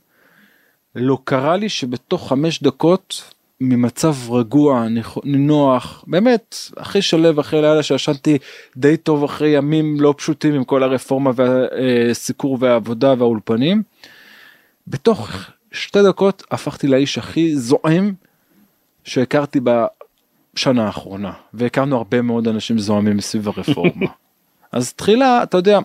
לא 0.95 1.19
קרה 1.25 1.57
לי 1.57 1.69
שבתוך 1.69 2.29
חמש 2.29 2.63
דקות 2.63 3.33
ממצב 3.63 4.15
רגוע 4.31 4.87
נינוח 5.25 6.05
באמת 6.07 6.57
אחרי 6.77 7.03
שלו 7.03 7.41
אחרי 7.41 7.63
לילה 7.63 7.83
שישנתי 7.83 8.39
די 8.77 8.97
טוב 8.97 9.25
אחרי 9.25 9.49
ימים 9.49 10.01
לא 10.01 10.15
פשוטים 10.17 10.55
עם 10.55 10.65
כל 10.65 10.83
הרפורמה 10.83 11.31
והסיקור 11.35 12.57
והעבודה 12.61 13.15
והאולפנים. 13.19 13.83
בתוך 14.87 15.31
שתי 15.73 16.03
דקות 16.03 16.43
הפכתי 16.51 16.87
לאיש 16.87 17.19
הכי 17.19 17.57
זועם 17.57 18.13
שהכרתי 19.05 19.61
בשנה 19.61 20.87
האחרונה 20.87 21.33
והכרנו 21.55 21.97
הרבה 21.97 22.23
מאוד 22.23 22.49
אנשים 22.49 22.79
זועמים 22.79 23.21
סביב 23.21 23.49
הרפורמה. 23.49 24.07
אז 24.73 24.93
תחילה 24.93 25.43
אתה 25.43 25.57
יודע 25.57 25.79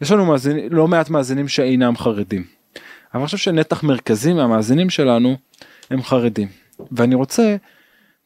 יש 0.00 0.12
לנו 0.12 0.26
מאזינים 0.26 0.68
לא 0.70 0.88
מעט 0.88 1.10
מאזינים 1.10 1.48
שאינם 1.48 1.96
חרדים. 1.96 2.44
אבל 3.14 3.20
אני 3.20 3.26
חושב 3.26 3.38
שנתח 3.38 3.82
מרכזי 3.82 4.32
מהמאזינים 4.32 4.90
שלנו 4.90 5.36
הם 5.90 6.02
חרדים. 6.02 6.65
ואני 6.92 7.14
רוצה, 7.14 7.56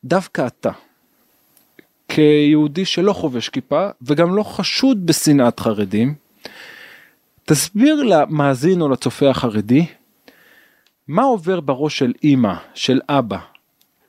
דווקא 0.04 0.46
אתה, 0.46 0.70
כיהודי 2.08 2.84
שלא 2.84 3.12
חובש 3.12 3.48
כיפה 3.48 3.88
וגם 4.02 4.34
לא 4.36 4.42
חשוד 4.42 5.06
בשנאת 5.06 5.60
חרדים, 5.60 6.14
תסביר 7.44 8.02
למאזין 8.02 8.80
או 8.80 8.88
לצופה 8.88 9.30
החרדי 9.30 9.86
מה 11.08 11.22
עובר 11.22 11.60
בראש 11.60 11.98
של 11.98 12.12
אימא, 12.22 12.54
של 12.74 13.00
אבא, 13.08 13.38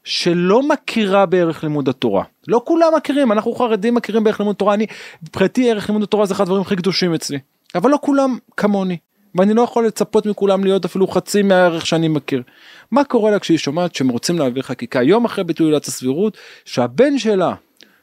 שלא 0.04 0.68
מכירה 0.68 1.26
בערך 1.26 1.64
לימוד 1.64 1.90
התורה. 1.90 2.24
לא 2.48 2.62
כולם 2.66 2.88
מכירים, 2.98 3.32
אנחנו 3.32 3.56
חרדים 3.56 3.96
מכירים 3.96 4.24
בערך 4.24 4.40
לימוד 4.40 4.56
תורה, 4.56 4.74
אני, 4.74 4.86
מבחינתי 5.24 5.72
ערך 5.72 5.90
לימוד 5.90 6.04
התורה 6.04 6.26
זה 6.26 6.34
אחד 6.34 6.42
הדברים 6.44 6.62
הכי 6.62 6.76
קדושים 6.76 7.14
אצלי, 7.14 7.40
אבל 7.76 7.90
לא 7.90 8.00
כולם 8.02 8.38
כמוני. 8.58 8.98
ואני 9.36 9.54
לא 9.54 9.62
יכול 9.62 9.88
לצפות 9.88 10.26
מכולם 10.26 10.64
להיות 10.64 10.86
אפילו 10.86 11.08
חצי 11.08 11.42
מהערך 11.42 11.86
שאני 11.86 12.08
מכיר. 12.08 12.44
מה 12.92 13.04
קורה 13.04 13.32
לה 13.32 13.40
כשהיא 13.40 13.58
שומעת 13.58 13.96
שהם 13.96 14.10
רוצים 14.10 14.40
להעביר 14.40 14.64
חקיקה? 14.64 15.04
יום 15.04 15.26
אחרי 15.26 15.44
ביטוי 15.44 15.68
עילת 15.68 15.86
הסבירות 15.86 16.38
שהבן 16.66 17.18
שלה 17.18 17.54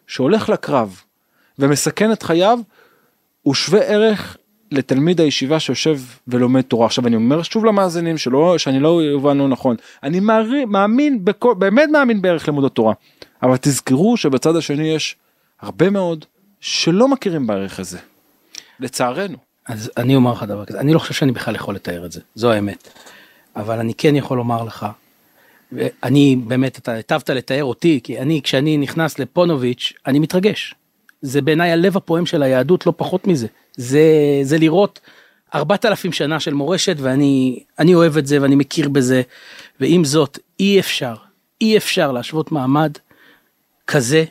שהולך 0.06 0.48
לקרב 0.48 1.02
ומסכן 1.58 2.12
את 2.12 2.22
חייו 2.22 2.58
הוא 3.42 3.54
שווה 3.54 3.80
ערך 3.80 4.36
לתלמיד 4.70 5.20
הישיבה 5.20 5.60
שיושב 5.60 6.00
ולומד 6.28 6.60
תורה. 6.60 6.86
עכשיו 6.86 7.06
אני 7.06 7.16
אומר 7.16 7.42
שוב 7.42 7.64
למאזינים 7.64 8.18
שלא 8.18 8.58
שאני 8.58 8.80
לא 8.80 9.02
יובן 9.02 9.38
לא 9.38 9.48
נכון. 9.48 9.76
אני 10.02 10.20
מערי, 10.20 10.64
מאמין 10.64 11.24
בכל 11.24 11.54
באמת 11.54 11.88
מאמין 11.88 12.22
בערך 12.22 12.48
לימוד 12.48 12.64
התורה. 12.64 12.94
אבל 13.42 13.56
תזכרו 13.56 14.16
שבצד 14.16 14.56
השני 14.56 14.88
יש 14.88 15.16
הרבה 15.60 15.90
מאוד 15.90 16.24
שלא 16.60 17.08
מכירים 17.08 17.46
בערך 17.46 17.80
הזה. 17.80 17.98
לצערנו. 18.80 19.47
אז 19.68 19.90
אני 19.96 20.16
אומר 20.16 20.32
לך 20.32 20.42
דבר 20.42 20.64
כזה 20.64 20.80
אני 20.80 20.94
לא 20.94 20.98
חושב 20.98 21.14
שאני 21.14 21.32
בכלל 21.32 21.54
יכול 21.54 21.74
לתאר 21.74 22.06
את 22.06 22.12
זה 22.12 22.20
זו 22.34 22.52
האמת 22.52 22.88
אבל 23.56 23.78
אני 23.78 23.94
כן 23.94 24.16
יכול 24.16 24.36
לומר 24.36 24.64
לך. 24.64 24.86
אני 26.02 26.36
באמת 26.46 26.78
אתה 26.78 26.92
היטבת 26.92 27.30
לתאר 27.30 27.64
אותי 27.64 28.00
כי 28.02 28.18
אני 28.18 28.40
כשאני 28.42 28.76
נכנס 28.76 29.18
לפונוביץ' 29.18 29.92
אני 30.06 30.18
מתרגש. 30.18 30.74
זה 31.22 31.40
בעיניי 31.40 31.70
הלב 31.70 31.96
הפועם 31.96 32.26
של 32.26 32.42
היהדות 32.42 32.86
לא 32.86 32.92
פחות 32.96 33.26
מזה 33.26 33.46
זה 33.76 34.02
זה 34.42 34.58
לראות 34.58 35.00
ארבעת 35.54 35.84
אלפים 35.84 36.12
שנה 36.12 36.40
של 36.40 36.54
מורשת 36.54 36.96
ואני 36.98 37.62
אני 37.78 37.94
אוהב 37.94 38.16
את 38.16 38.26
זה 38.26 38.42
ואני 38.42 38.56
מכיר 38.56 38.88
בזה 38.88 39.22
ועם 39.80 40.04
זאת 40.04 40.38
אי 40.60 40.80
אפשר 40.80 41.14
אי 41.60 41.76
אפשר 41.76 42.12
להשוות 42.12 42.52
מעמד 42.52 42.92
כזה. 43.86 44.24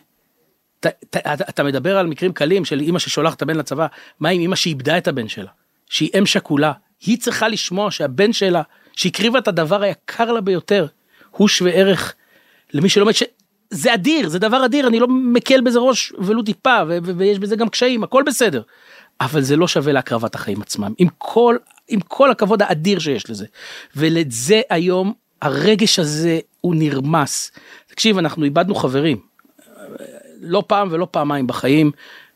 ת, 0.79 0.87
ת, 0.87 1.17
אתה 1.49 1.63
מדבר 1.63 1.97
על 1.97 2.07
מקרים 2.07 2.33
קלים 2.33 2.65
של 2.65 2.81
אמא 2.81 2.99
ששולחת 2.99 3.37
את 3.37 3.41
הבן 3.41 3.57
לצבא 3.57 3.87
מה 4.19 4.29
עם 4.29 4.41
אמא 4.41 4.55
שאיבדה 4.55 4.97
את 4.97 5.07
הבן 5.07 5.27
שלה 5.27 5.51
שהיא 5.89 6.09
אם 6.19 6.25
שכולה 6.25 6.71
היא 7.05 7.17
צריכה 7.17 7.47
לשמוע 7.47 7.91
שהבן 7.91 8.33
שלה 8.33 8.61
שהקריבה 8.93 9.39
את 9.39 9.47
הדבר 9.47 9.81
היקר 9.81 10.31
לה 10.31 10.41
ביותר 10.41 10.87
הוא 11.31 11.47
שווה 11.47 11.71
ערך 11.71 12.13
למי 12.73 12.89
שלומד 12.89 13.13
שזה 13.13 13.93
אדיר 13.93 14.29
זה 14.29 14.39
דבר 14.39 14.65
אדיר 14.65 14.87
אני 14.87 14.99
לא 14.99 15.07
מקל 15.07 15.61
בזה 15.61 15.79
ראש 15.79 16.13
ולו 16.19 16.43
טיפה 16.43 16.77
ויש 17.03 17.39
בזה 17.39 17.55
גם 17.55 17.69
קשיים 17.69 18.03
הכל 18.03 18.23
בסדר. 18.25 18.61
אבל 19.21 19.41
זה 19.41 19.55
לא 19.55 19.67
שווה 19.67 19.93
להקרבת 19.93 20.35
החיים 20.35 20.61
עצמם 20.61 20.93
עם 20.97 21.07
כל 21.17 21.57
עם 21.87 21.99
כל 21.99 22.31
הכבוד 22.31 22.61
האדיר 22.61 22.99
שיש 22.99 23.29
לזה 23.29 23.45
ולזה 23.95 24.61
היום 24.69 25.13
הרגש 25.41 25.99
הזה 25.99 26.39
הוא 26.61 26.75
נרמס. 26.75 27.51
תקשיב 27.87 28.17
אנחנו 28.17 28.43
איבדנו 28.43 28.75
חברים 28.75 29.26
לא 30.41 30.63
פעם 30.67 30.87
ולא 30.91 31.07
פעמיים 31.11 31.47
בחיים 31.47 31.91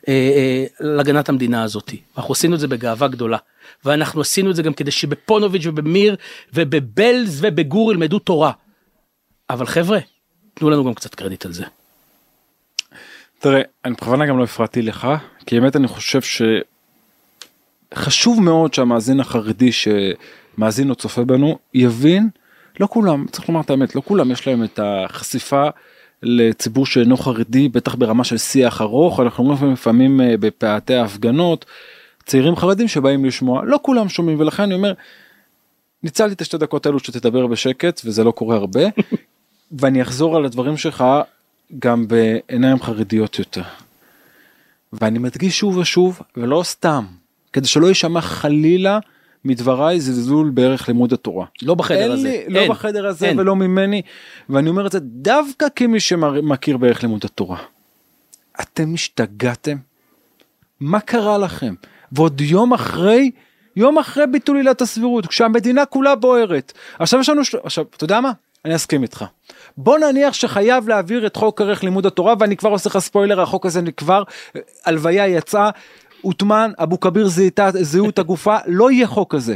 אה, 0.08 0.13
אה, 0.13 0.65
להגנת 0.79 1.29
המדינה 1.29 1.63
הזאתי 1.63 2.01
אנחנו 2.17 2.31
עשינו 2.31 2.55
את 2.55 2.60
זה 2.60 2.67
בגאווה 2.67 3.08
גדולה 3.08 3.38
ואנחנו 3.86 4.22
עשינו 4.22 4.51
את 4.51 4.55
זה 4.55 4.63
גם 4.63 4.74
כדי 4.74 4.91
שבפונוביץ' 4.91 5.65
ובמיר 5.65 6.15
ובבלז 6.53 7.39
ובגור 7.41 7.91
ילמדו 7.91 8.20
תורה. 8.20 8.51
אבל 9.50 9.65
חבר'ה 9.65 10.00
תנו 10.53 10.70
לנו 10.70 10.86
גם 10.86 10.93
קצת 10.93 11.15
קרדיט 11.15 11.46
על 11.46 11.53
זה. 11.53 11.63
תראה 13.39 13.62
אני 13.86 13.93
בכוונה 13.93 14.25
גם 14.25 14.38
לא 14.38 14.43
הפרעתי 14.43 14.81
לך 14.81 15.08
כי 15.46 15.60
באמת 15.60 15.75
אני 15.75 15.88
חושב 15.88 16.20
שחשוב 17.93 18.41
מאוד 18.41 18.74
שהמאזין 18.74 19.20
החרדי 19.20 19.72
שמאזין 19.72 20.89
או 20.89 20.96
צופה 20.96 21.24
בנו 21.24 21.58
יבין 21.74 22.29
לא 22.79 22.88
כולם 22.88 23.25
צריך 23.31 23.50
לומר 23.50 23.62
את 23.62 23.70
האמת 23.70 23.96
לא 23.96 24.01
כולם 24.05 24.31
יש 24.31 24.48
להם 24.48 24.63
את 24.63 24.79
החשיפה 24.84 25.67
לציבור 26.24 26.86
שאינו 26.86 27.18
חרדי 27.18 27.70
בטח 27.70 27.96
ברמה 27.96 28.24
של 28.24 28.38
שיח 28.38 28.82
ארוך 28.82 29.20
אנחנו 29.20 29.44
רואים 29.44 29.74
לפעמים 29.74 30.22
אה, 30.22 30.38
בפאתי 30.38 30.96
ההפגנות 30.96 31.66
צעירים 32.25 32.56
חרדים 32.56 32.88
שבאים 32.88 33.25
לשמוע 33.25 33.62
לא 33.66 33.80
כולם 33.82 34.10
שומעים 34.10 34.40
ולכן 34.40 34.63
אני 34.63 34.74
אומר. 34.74 34.94
ניצלתי 36.04 36.34
את 36.34 36.42
השתי 36.42 36.58
דקות 36.58 36.86
האלו 36.86 37.00
שתדבר 37.00 37.48
בשקט 37.48 38.01
וזה 38.06 38.24
לא 38.24 38.32
קורה 38.32 38.56
הרבה 38.56 38.82
ואני 39.80 40.01
אחזור 40.01 40.36
על 40.38 40.46
הדברים 40.46 40.78
שלך 40.78 41.04
גם 41.80 42.08
בעיניים 42.08 42.82
חרדיות 42.82 43.40
יותר. 43.40 43.63
ואני 44.94 45.20
מדגיש 45.20 45.60
שוב 45.60 45.78
ושוב 45.78 46.22
ולא 46.38 46.62
סתם 46.63 47.06
כדי 47.54 47.68
שלא 47.68 47.88
יישמע 47.88 48.22
חלילה 48.22 49.00
מדבריי 49.45 50.00
זלזול 50.00 50.50
בערך 50.50 50.88
לימוד 50.88 51.13
התורה. 51.13 51.45
לא 51.62 51.75
בחדר 51.75 52.12
הזה. 52.12 52.29
לי, 52.48 52.53
לא 52.53 52.60
אין, 52.60 52.69
בחדר 52.71 53.07
הזה 53.07 53.25
אין. 53.25 53.39
ולא 53.39 53.55
ממני 53.55 54.01
ואני 54.50 54.69
אומר 54.69 54.88
את 54.88 54.91
זה 54.91 55.00
דווקא 55.01 55.65
כמי 55.75 56.00
שמכיר 56.00 56.77
בערך 56.77 57.03
לימוד 57.03 57.25
התורה. 57.25 57.57
אתם 58.62 58.93
השתגעתם? 58.93 59.77
מה 60.79 61.00
קרה 61.00 61.38
לכם? 61.38 61.74
ועוד 62.12 62.41
יום 62.41 62.74
אחרי 62.74 63.31
יום 63.75 63.98
אחרי 63.98 64.27
ביטול 64.27 64.57
עילת 64.57 64.81
הסבירות 64.81 65.27
כשהמדינה 65.27 65.86
כולה 65.86 66.15
בוערת 66.15 66.74
עכשיו 67.00 67.19
יש 67.19 67.29
לנו 67.29 67.41
עכשיו 67.63 67.86
אתה 67.95 68.03
יודע 68.03 68.21
מה 68.21 68.31
אני 68.65 68.75
אסכים 68.75 69.03
איתך. 69.03 69.25
בוא 69.77 70.00
נניח 70.00 70.33
שחייב 70.33 70.89
להעביר 70.89 71.25
את 71.25 71.36
חוק 71.36 71.62
ערך 71.62 71.83
לימוד 71.83 72.05
התורה 72.05 72.33
ואני 72.39 72.57
כבר 72.57 72.69
עושה 72.69 72.89
לך 72.89 72.98
ספוילר 72.98 73.41
החוק 73.41 73.65
הזה 73.65 73.81
נקבר 73.81 74.24
הלוויה 74.86 75.27
יצאה 75.27 75.69
עות'מן 76.22 76.72
אבו 76.78 77.00
כביר 77.00 77.28
זיהו 77.72 78.10
את 78.10 78.20
הגופה 78.20 78.58
לא 78.68 78.92
יהיה 78.92 79.08
חוק 79.08 79.36
כזה. 79.36 79.56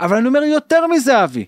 אבל 0.00 0.16
אני 0.16 0.28
אומר 0.28 0.42
יותר 0.42 0.86
מזה 0.86 1.24
אבי. 1.24 1.46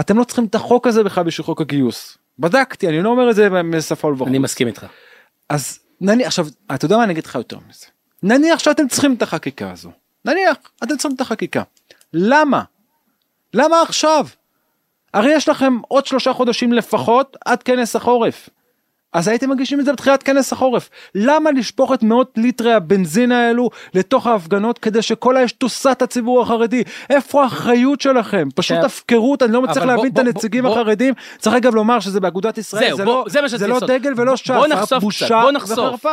אתם 0.00 0.18
לא 0.18 0.24
צריכים 0.24 0.44
את 0.44 0.54
החוק 0.54 0.86
הזה 0.86 1.04
בכלל 1.04 1.24
בשביל 1.24 1.44
חוק 1.44 1.60
הגיוס. 1.60 2.18
בדקתי 2.38 2.88
אני 2.88 3.02
לא 3.02 3.08
אומר 3.08 3.30
את 3.30 3.34
זה 3.34 3.48
משפה 3.62 4.08
ולבחור. 4.08 4.28
אני 4.28 4.38
מסכים 4.38 4.66
איתך. 4.66 4.86
אז 5.48 5.78
נניח 6.00 6.26
עכשיו 6.26 6.46
אתה 6.74 6.84
יודע 6.84 6.96
מה 6.96 7.04
אני 7.04 7.12
אגיד 7.12 7.26
לך 7.26 7.34
יותר 7.34 7.58
מזה. 7.68 7.86
נניח 8.22 8.58
שאתם 8.58 8.88
צריכים 8.88 9.14
את 9.14 9.22
החקיקה 9.22 9.70
הזו. 9.70 9.90
נניח 10.24 10.56
אתם 10.84 10.96
צריכים 10.96 11.16
את 11.16 11.20
החקיקה. 11.20 11.62
למה? 12.12 12.62
למה 13.54 13.82
עכשיו? 13.82 14.26
הרי 15.14 15.32
יש 15.32 15.48
לכם 15.48 15.78
עוד 15.88 16.06
שלושה 16.06 16.32
חודשים 16.32 16.72
לפחות 16.72 17.36
עד 17.44 17.62
כנס 17.62 17.96
החורף. 17.96 18.48
אז 19.12 19.28
הייתם 19.28 19.50
מגישים 19.50 19.80
את 19.80 19.84
זה 19.84 19.92
בתחילת 19.92 20.22
כנס 20.22 20.52
החורף. 20.52 20.90
למה 21.14 21.50
לשפוך 21.50 21.92
את 21.92 22.02
מאות 22.02 22.32
ליטרי 22.36 22.72
הבנזין 22.72 23.32
האלו 23.32 23.70
לתוך 23.94 24.26
ההפגנות 24.26 24.78
כדי 24.78 25.02
שכל 25.02 25.36
האש 25.36 25.52
תוסט 25.52 26.02
הציבור 26.02 26.42
החרדי? 26.42 26.82
איפה 27.10 27.42
האחריות 27.42 28.00
שלכם? 28.00 28.48
פשוט 28.54 28.78
הפקרות, 28.78 29.42
אני 29.42 29.52
לא 29.52 29.62
מצליח 29.62 29.84
להבין 29.84 30.12
את 30.12 30.18
הנציגים 30.18 30.66
החרדים. 30.66 31.14
צריך 31.38 31.56
אגב 31.56 31.74
לומר 31.74 32.00
שזה 32.00 32.20
באגודת 32.20 32.58
ישראל, 32.58 32.96
זה, 32.96 33.04
לא, 33.04 33.24
זה, 33.46 33.66
לא 33.66 33.80
דגל 33.80 34.12
ולא 34.16 34.36
ש"ס, 34.36 34.50
בוא 34.50 34.66
נחשוף 34.66 35.04
קצת, 35.14 35.28
בוא 35.30 35.50
נחשוף. 35.50 36.06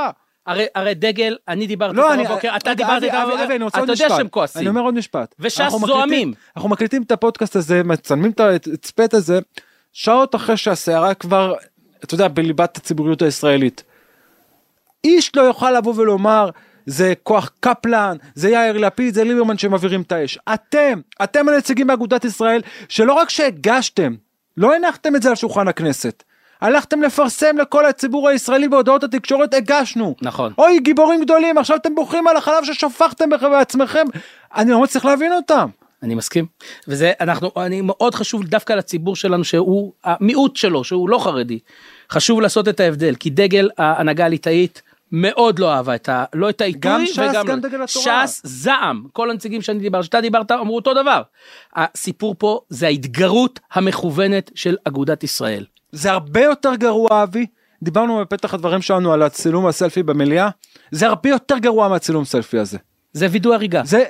הרי, 0.48 0.66
הרי 0.76 0.94
דגל, 0.94 1.38
אני 1.48 1.68
דיברתי 1.68 1.98
לא, 1.98 2.14
אני, 2.14 2.24
בבוקר, 2.24 2.56
אתה 2.56 2.74
דיברת 2.74 3.04
איתם, 3.04 3.28
אתה 3.68 3.80
יודע 3.80 4.10
שהם 4.10 4.28
כועסים. 4.28 4.62
אני 4.62 4.70
אומר 4.70 4.82
עוד 4.82 4.94
משפט. 4.94 5.36
וש"ס 5.40 5.72
זועמים. 5.86 6.34
אנחנו 6.56 6.70
מקליטים 6.70 7.02
את 7.02 7.12
הפודקאסט 7.12 7.56
הזה, 7.56 7.84
מצלמים 7.84 8.32
את 8.32 8.68
הצפת 8.74 9.14
הזה, 9.14 9.40
שעות 9.94 10.36
אחרי 10.36 10.58
שהסערה 10.58 11.14
כבר, 11.14 11.54
אתה 12.04 12.14
יודע, 12.14 12.28
בליבת 12.28 12.78
הציבוריות 12.78 13.22
הישראלית. 13.22 13.84
איש 15.04 15.32
לא 15.36 15.42
יוכל 15.42 15.72
לבוא 15.72 15.94
ולומר, 15.98 16.50
זה 16.86 17.14
כוח 17.24 17.52
קפלן, 17.60 18.18
זה 18.36 18.50
יאיר 18.50 18.78
לפיד, 18.78 19.14
זה 19.14 19.24
ליברמן 19.24 19.58
שמבעירים 19.58 20.02
את 20.02 20.12
האש. 20.12 20.38
אתם, 20.54 21.00
אתם 21.24 21.50
הנציגים 21.50 21.88
באגודת 21.88 22.26
ישראל, 22.26 22.62
שלא 22.90 23.14
רק 23.14 23.30
שהגשתם, 23.30 24.16
לא 24.58 24.76
הנחתם 24.76 25.16
את 25.16 25.22
זה 25.22 25.30
על 25.30 25.36
שולחן 25.36 25.68
הכנסת. 25.68 26.24
הלכתם 26.62 27.02
לפרסם 27.02 27.58
לכל 27.58 27.86
הציבור 27.86 28.30
הישראלי 28.30 28.68
בהודעות 28.68 29.04
התקשורת 29.04 29.54
הגשנו. 29.54 30.16
נכון. 30.22 30.54
אוי 30.58 30.80
גיבורים 30.80 31.22
גדולים 31.22 31.58
עכשיו 31.58 31.78
אתם 31.78 31.96
בוכים 31.96 32.28
על 32.28 32.38
החלב 32.38 32.64
ששפכתם 32.64 33.30
בעצמכם 33.30 34.06
אני 34.56 34.72
לא 34.72 34.82
מצליח 34.82 35.06
להבין 35.06 35.34
אותם. 35.34 35.70
אני 36.04 36.16
מסכים 36.16 36.46
וזה 36.88 37.12
אנחנו 37.22 37.52
אני 37.58 37.82
מאוד 37.82 38.16
חשוב 38.16 38.44
דווקא 38.44 38.74
לציבור 38.74 39.16
שלנו 39.16 39.44
שהוא 39.44 39.94
המיעוט 40.04 40.56
שלו 40.56 40.84
שהוא 40.84 41.10
לא 41.10 41.18
חרדי 41.18 41.60
חשוב 42.12 42.42
לעשות 42.42 42.68
את 42.68 42.80
ההבדל 42.80 43.16
כי 43.16 43.30
דגל 43.30 43.70
ההנהגה 43.78 44.26
הליטאית 44.26 44.82
מאוד 45.12 45.60
לא 45.60 45.74
אהבה 45.74 45.96
את 45.96 46.10
ה... 46.10 46.26
לא 46.34 46.50
את 46.50 46.62
העיתוי 46.62 46.92
גם 46.92 47.06
ש"ס 47.06 47.20
וגם 47.20 47.46
גם 47.46 47.60
דגל 47.60 47.82
התורה. 47.84 48.28
ש"ס 48.28 48.42
זעם 48.44 49.04
כל 49.14 49.32
הנציגים 49.32 49.62
שאני 49.62 49.80
דיבר 49.80 50.02
שאתה 50.02 50.22
דיברת 50.22 50.52
אמרו 50.52 50.76
אותו 50.76 50.94
דבר. 50.94 51.22
הסיפור 51.76 52.36
פה 52.38 52.60
זה 52.70 52.88
ההתגרות 52.88 53.60
המכוונת 53.74 54.52
של 54.56 54.78
אגודת 54.84 55.24
ישראל. 55.24 55.66
זה 55.92 56.12
הרבה 56.12 56.42
יותר 56.42 56.76
גרוע 56.76 57.24
אבי 57.24 57.46
דיברנו 57.84 58.20
בפתח 58.20 58.54
הדברים 58.54 58.82
שלנו 58.82 59.14
על 59.14 59.22
הצילום 59.22 59.66
הסלפי 59.66 60.04
במליאה 60.04 60.50
זה 60.92 61.08
הרבה 61.08 61.30
יותר 61.30 61.58
גרוע 61.58 61.88
מהצילום 61.88 62.26
סלפי 62.26 62.60
הזה. 62.60 62.78
זה 63.14 63.28
וידוא 63.32 63.54
הריגה. 63.54 63.82
זה 63.86 64.04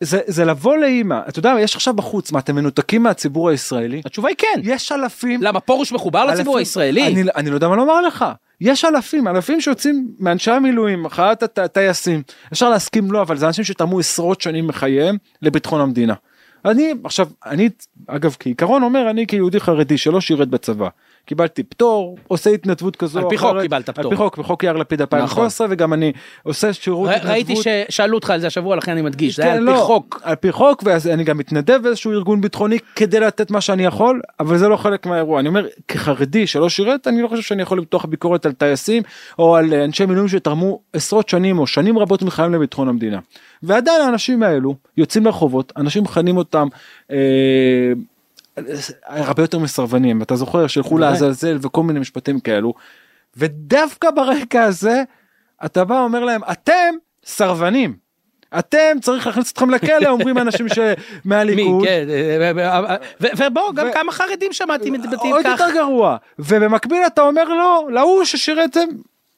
זה, 0.00 0.20
זה 0.26 0.44
לבוא 0.44 0.76
לאימא, 0.76 1.20
אתה 1.28 1.38
יודע, 1.38 1.54
יש 1.60 1.76
עכשיו 1.76 1.94
בחוץ, 1.94 2.32
מה, 2.32 2.38
אתם 2.38 2.54
מנותקים 2.56 3.02
מהציבור 3.02 3.48
הישראלי? 3.48 4.02
התשובה 4.04 4.28
היא 4.28 4.36
כן. 4.38 4.60
יש 4.62 4.92
אלפים, 4.92 5.42
למה 5.42 5.60
פרוש 5.60 5.92
מחובר 5.92 6.24
לציבור 6.24 6.54
אלפים- 6.54 6.58
הישראלי? 6.58 7.06
אני, 7.06 7.22
אני 7.36 7.50
לא 7.50 7.54
יודע 7.54 7.68
מה 7.68 7.76
לומר 7.76 8.00
לך. 8.00 8.24
יש 8.60 8.84
אלפים, 8.84 9.28
אלפים 9.28 9.60
שיוצאים 9.60 10.08
מאנשי 10.18 10.50
המילואים, 10.50 11.06
הט- 11.06 11.58
הטייסים. 11.58 12.22
אפשר 12.52 12.70
להסכים 12.70 13.12
לא, 13.12 13.22
אבל 13.22 13.36
זה 13.36 13.46
אנשים 13.46 13.64
שתרמו 13.64 13.98
עשרות 13.98 14.40
שנים 14.40 14.66
מחייהם 14.66 15.16
לביטחון 15.42 15.80
המדינה. 15.80 16.14
אני 16.64 16.94
עכשיו, 17.04 17.28
אני 17.46 17.68
אגב 18.06 18.36
כעיקרון 18.40 18.82
אומר, 18.82 19.10
אני 19.10 19.26
כיהודי 19.26 19.60
חרדי 19.60 19.98
שלא 19.98 20.20
שירת 20.20 20.48
בצבא. 20.48 20.88
קיבלתי 21.24 21.62
פטור, 21.62 22.18
עושה 22.28 22.50
התנדבות 22.50 22.96
כזו 22.96 23.18
על 23.18 23.24
פי 23.28 23.38
חוק. 23.38 23.60
קיבלת 23.62 23.88
על 23.88 23.94
פטור. 23.94 24.10
פי 24.10 24.16
חוק, 24.16 24.38
בחוק 24.38 24.64
יאיר 24.64 24.76
לפיד 24.76 25.00
2013, 25.00 25.66
וגם 25.70 25.92
אני 25.92 26.12
עושה 26.42 26.72
שירות 26.72 27.10
התנדבות. 27.10 27.30
ראיתי 27.30 27.54
ששאלו 27.88 28.14
אותך 28.14 28.30
על 28.30 28.40
זה 28.40 28.46
השבוע 28.46 28.76
לכן 28.76 28.92
אני 28.92 29.02
מדגיש 29.02 29.36
זה 29.36 29.42
היה 29.42 29.52
כן, 29.52 29.58
על 29.58 29.66
פי 29.66 29.72
לא, 29.72 29.84
חוק. 29.84 30.20
על 30.24 30.34
פי 30.34 30.52
חוק 30.52 30.82
ואני 30.84 31.24
גם 31.24 31.38
מתנדב 31.38 31.78
באיזשהו 31.82 32.12
ארגון 32.12 32.40
ביטחוני 32.40 32.78
כדי 32.96 33.20
לתת 33.20 33.50
מה 33.50 33.60
שאני 33.60 33.84
יכול 33.84 34.20
אבל 34.40 34.58
זה 34.58 34.68
לא 34.68 34.76
חלק 34.76 35.06
מהאירוע 35.06 35.40
אני 35.40 35.48
אומר 35.48 35.66
כחרדי 35.88 36.46
שלא 36.46 36.68
שירת 36.68 37.06
אני 37.06 37.22
לא 37.22 37.28
חושב 37.28 37.42
שאני 37.42 37.62
יכול 37.62 37.78
למתוח 37.78 38.04
ביקורת 38.04 38.46
על 38.46 38.52
טייסים 38.52 39.02
או 39.38 39.56
על 39.56 39.74
אנשי 39.74 40.06
מילואים 40.06 40.28
שתרמו 40.28 40.80
עשרות 40.92 41.28
שנים 41.28 41.58
או 41.58 41.66
שנים 41.66 41.98
רבות 41.98 42.22
מחיים 42.22 42.54
לביטחון 42.54 42.88
המדינה. 42.88 43.18
ועדיין 43.62 44.00
האנשים 44.00 44.42
האלו 44.42 44.74
יוצאים 44.96 45.24
לרחובות 45.24 45.72
אנשים 45.76 46.02
מכנים 46.02 46.36
אותם. 46.36 46.68
אה, 47.10 47.16
הרבה 49.06 49.42
יותר 49.42 49.58
מסרבנים 49.58 50.22
אתה 50.22 50.36
זוכר 50.36 50.66
שילכו. 50.66 50.98
לעזאזל 50.98 51.58
וכל 51.62 51.82
מיני 51.82 52.00
משפטים 52.00 52.40
כאלו. 52.40 52.74
ודווקא 53.36 54.10
ברקע 54.10 54.62
הזה 54.62 55.02
אתה 55.64 55.84
בא 55.84 56.00
אומר 56.00 56.24
להם 56.24 56.40
אתם 56.52 56.94
סרבנים. 57.24 58.08
אתם 58.58 59.00
צריך 59.00 59.26
להכניס 59.26 59.52
אתכם 59.52 59.70
לכלא 59.70 60.08
אומרים 60.14 60.38
אנשים 60.38 60.66
שמהליכוד. 60.68 61.84
כן 61.84 62.06
אה, 62.10 62.52
אה, 62.58 62.90
אה, 62.90 62.96
ו- 63.20 63.26
ובוא 63.36 63.72
גם 63.74 63.86
כמה 63.94 64.12
חרדים 64.12 64.52
שמעתי 64.52 64.90
מתבטאים 64.90 65.32
עוד 65.32 65.44
כך. 65.44 65.60
יותר 65.60 65.74
גרוע 65.74 66.16
ובמקביל 66.38 67.02
אתה 67.06 67.22
אומר 67.22 67.44
לו 67.44 67.88
להוא 67.90 68.24
ששירתם. 68.24 68.88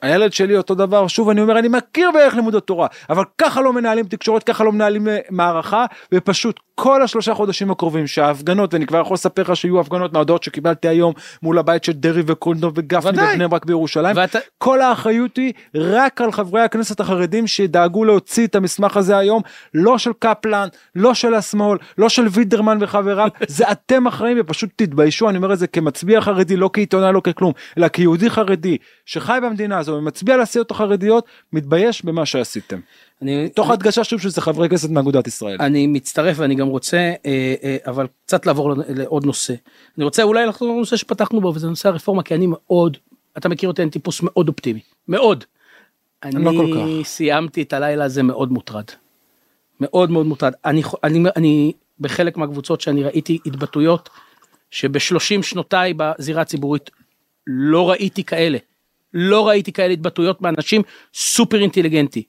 הילד 0.03 0.33
שלי 0.33 0.57
אותו 0.57 0.75
דבר 0.75 1.07
שוב 1.07 1.29
אני 1.29 1.41
אומר 1.41 1.59
אני 1.59 1.69
מכיר 1.69 2.11
בערך 2.11 2.35
לימוד 2.35 2.55
התורה 2.55 2.87
אבל 3.11 3.25
ככה 3.39 3.61
לא 3.61 3.73
מנהלים 3.73 4.07
תקשורת 4.07 4.43
ככה 4.43 4.65
לא 4.65 4.73
מנהלים 4.73 5.09
מערכה 5.31 5.87
ופשוט 6.15 6.61
כל 6.83 7.03
השלושה 7.03 7.35
חודשים 7.35 7.71
הקרובים 7.71 8.07
שההפגנות 8.07 8.75
ואני 8.75 8.87
כבר 8.87 9.01
יכול 9.01 9.15
לספר 9.15 9.43
לך 9.43 9.57
שיהיו 9.57 9.81
הפגנות 9.81 10.13
מההודעות 10.13 10.43
שקיבלתי 10.43 10.89
היום 10.89 11.13
מול 11.43 11.59
הבית 11.59 11.85
של 11.85 11.93
דרעי 11.93 12.23
וקונדוב 12.27 12.73
וגפני 12.77 13.11
ודאי. 13.11 13.35
בבני 13.35 13.49
ברק 13.49 13.65
בירושלים. 13.65 14.17
ואתה- 14.17 14.39
כל 14.59 14.81
האחריות 14.81 15.37
היא 15.37 15.53
רק 15.75 16.21
על 16.21 16.33
חברי 16.33 16.61
הכנסת 16.61 17.01
החרדים 17.01 17.47
שדאגו 17.47 18.05
להוציא 18.05 18.47
את 18.47 18.55
המסמך 18.55 18.97
הזה 18.97 19.19
היום. 19.19 19.43
לא 19.75 19.99
של 19.99 20.11
קפלן 20.19 20.69
לא 20.97 21.15
של 21.15 21.35
השמאל 21.35 21.79
לא 21.99 22.09
של 22.09 22.27
וידרמן 22.31 22.79
וחבריו. 22.81 23.29
זה 23.49 23.71
אתם 23.73 24.07
אחראים 24.07 24.37
ופשוט 24.41 24.71
תתביישו. 24.77 25.29
אני 25.29 25.37
אומר 25.37 25.53
את 25.53 25.59
זה 25.59 25.67
כמצביע 25.67 26.21
חרדי 26.21 26.57
לא 26.57 26.71
כעיתונאי 26.73 27.13
לא 27.13 27.21
ככלום. 27.21 27.53
אלא 27.79 27.89
כיהודי 27.89 28.31
חרדי 28.31 28.77
שחי 29.07 29.39
במדינה 29.43 29.79
הזו 29.79 29.93
ומצביע 29.93 30.37
לסיעות 30.37 30.71
החרדיות 30.71 31.25
מתבייש 31.53 32.05
במה 32.05 32.27
שעשיתם. 32.27 32.79
אני- 33.23 33.49
תוך 33.49 33.71
הדגשה 33.71 34.05
שוב 34.05 34.21
שזה 34.21 34.41
חברי 34.41 34.69
כנסת 34.69 34.91
מאגודת 34.91 35.27
ישראל. 35.27 35.57
אני 35.61 35.87
מצטרף 35.87 36.37
ואני 36.39 36.55
גם 36.55 36.67
רוצה 36.67 36.97
אה, 36.97 37.55
אה, 37.63 37.77
אבל 37.87 38.07
קצת 38.27 38.47
לעבור 38.47 38.75
לעוד 38.89 39.25
נושא. 39.25 39.55
אני 39.99 40.05
רוצה 40.05 40.23
אולי 40.23 40.47
לחזור 40.47 40.75
לנושא 40.77 40.97
שפתחנו 40.97 41.41
בו 41.41 41.53
וזה 41.55 41.69
נושא 41.69 41.89
הרפורמה 41.89 42.23
כי 42.23 42.35
אני 42.35 42.47
מאוד 42.49 42.97
אתה 43.39 43.49
מכיר 43.49 43.69
אותי 43.69 43.83
אני 43.83 43.91
טיפוס 43.91 44.21
מאוד 44.23 44.49
אופטימי 44.49 44.81
מאוד. 45.09 45.45
אני 46.23 46.45
לא 46.45 46.51
כל 46.51 47.05
סיימתי 47.05 47.63
את 47.63 47.73
הלילה 47.73 48.05
הזה 48.05 48.23
מאוד 48.23 48.53
מוטרד. 48.53 48.85
מאוד 49.81 50.11
מאוד 50.11 50.27
מוטרד 50.27 50.53
אני 50.65 50.83
אני 51.05 51.23
אני 51.37 51.73
בחלק 52.01 52.37
מהקבוצות 52.37 52.81
שאני 52.81 53.03
ראיתי 53.03 53.39
התבטאויות 53.47 54.09
שבשלושים 54.71 55.43
שנותיי 55.43 55.95
בזירה 55.97 56.43
הציבורית 56.43 56.91
לא 57.47 57.91
ראיתי 57.91 58.25
כאלה. 58.25 58.59
לא 59.15 59.49
ראיתי 59.49 59.73
כאלה 59.73 59.93
התבטאויות 59.93 60.43
מאנשים 60.43 60.83
סופר 61.15 61.61
אינטליגנטי. 61.61 62.23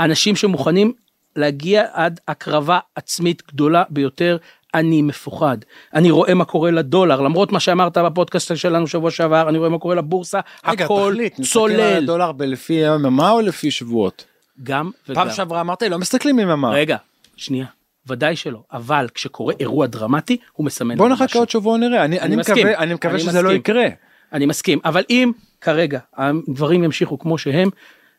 אנשים 0.00 0.36
שמוכנים 0.36 0.92
להגיע 1.36 1.84
עד 1.92 2.20
הקרבה 2.28 2.78
עצמית 2.94 3.42
גדולה 3.48 3.82
ביותר. 3.90 4.36
אני 4.74 5.02
מפוחד. 5.02 5.58
אני 5.94 6.10
רואה 6.10 6.34
מה 6.34 6.44
קורה 6.44 6.70
לדולר, 6.70 7.20
למרות 7.20 7.52
מה 7.52 7.60
שאמרת 7.60 7.98
בפודקאסט 7.98 8.56
שלנו 8.56 8.86
שבוע 8.86 9.10
שעבר, 9.10 9.48
אני 9.48 9.58
רואה 9.58 9.68
מה 9.70 9.78
קורה 9.78 9.94
לבורסה, 9.94 10.40
הכל 10.64 11.16
צולל. 11.42 12.06
דולר 12.06 12.32
לפי 12.38 12.72
יממה 12.72 13.30
או 13.30 13.40
לפי 13.40 13.70
שבועות? 13.70 14.24
גם 14.62 14.90
וגם. 15.08 15.14
פעם 15.14 15.30
שעברה 15.34 15.60
אמרת 15.60 15.82
לי 15.82 15.88
לא 15.88 15.98
מסתכלים 15.98 16.38
יממה. 16.38 16.70
רגע, 16.70 16.96
שנייה. 17.36 17.66
ודאי 18.06 18.36
שלא, 18.36 18.62
אבל 18.72 19.08
כשקורה 19.14 19.54
אירוע 19.60 19.86
דרמטי, 19.86 20.36
הוא 20.52 20.66
מסמן 20.66 20.96
בוא 20.96 21.08
נחכה. 21.08 21.38
עוד 21.38 21.50
שבוע 21.50 21.78
נראה 21.78 22.04
אני, 22.04 22.20
אני, 22.20 22.36
מסכים. 22.36 22.56
מקווה 22.56 22.78
אני 22.78 22.94
מקווה 22.94 23.14
אני 23.14 23.22
שזה 23.22 23.42
לא 23.42 23.48
מסכים. 23.48 23.60
יקרה. 23.60 23.88
אני 24.32 24.46
מסכים, 24.46 24.78
אבל 24.84 25.04
אם 25.10 25.32
כרגע 25.60 25.98
הדברים 26.16 26.84
ימשיכו 26.84 27.18
כמו 27.18 27.38
שהם, 27.38 27.70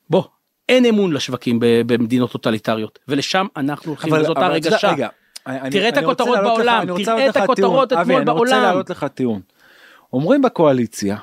בוא, 0.09 0.23
אין 0.71 0.85
אמון 0.85 1.13
לשווקים 1.13 1.57
במדינות 1.61 2.31
טוטליטריות, 2.31 2.99
ולשם 3.07 3.45
אנחנו 3.57 3.91
הולכים, 3.91 4.13
וזאת 4.13 4.37
אבל 4.37 4.45
אתה 4.47 4.55
יודע, 4.57 4.69
הרגשה. 4.71 4.91
רגע, 4.91 5.07
אני- 5.47 5.69
תראה 5.69 5.89
את 5.89 5.97
הכותרות 5.97 6.37
לך- 6.37 6.43
בעולם, 6.43 6.89
רוצה 6.89 7.05
תראה 7.05 7.25
את 7.29 7.35
לך 7.35 7.43
הכותרות. 7.43 7.93
אתמול 7.93 8.01
אבי, 8.01 8.15
אני 8.17 8.31
רוצה 8.31 8.45
בעולם. 8.51 8.63
להעלות 8.63 8.89
לך 8.89 9.03
טיעון. 9.03 9.41
אומרים 10.13 10.41
בקואליציה, 10.41 11.17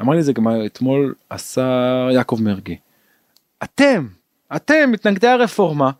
אמר 0.00 0.14
לי 0.14 0.22
זה 0.22 0.32
גם 0.32 0.46
אתמול 0.66 1.14
השר 1.30 2.08
יעקב 2.12 2.38
מרגי, 2.42 2.76
אתם, 3.62 4.06
אתם 4.56 4.90
מתנגדי 4.92 5.28
הרפורמה, 5.28 5.90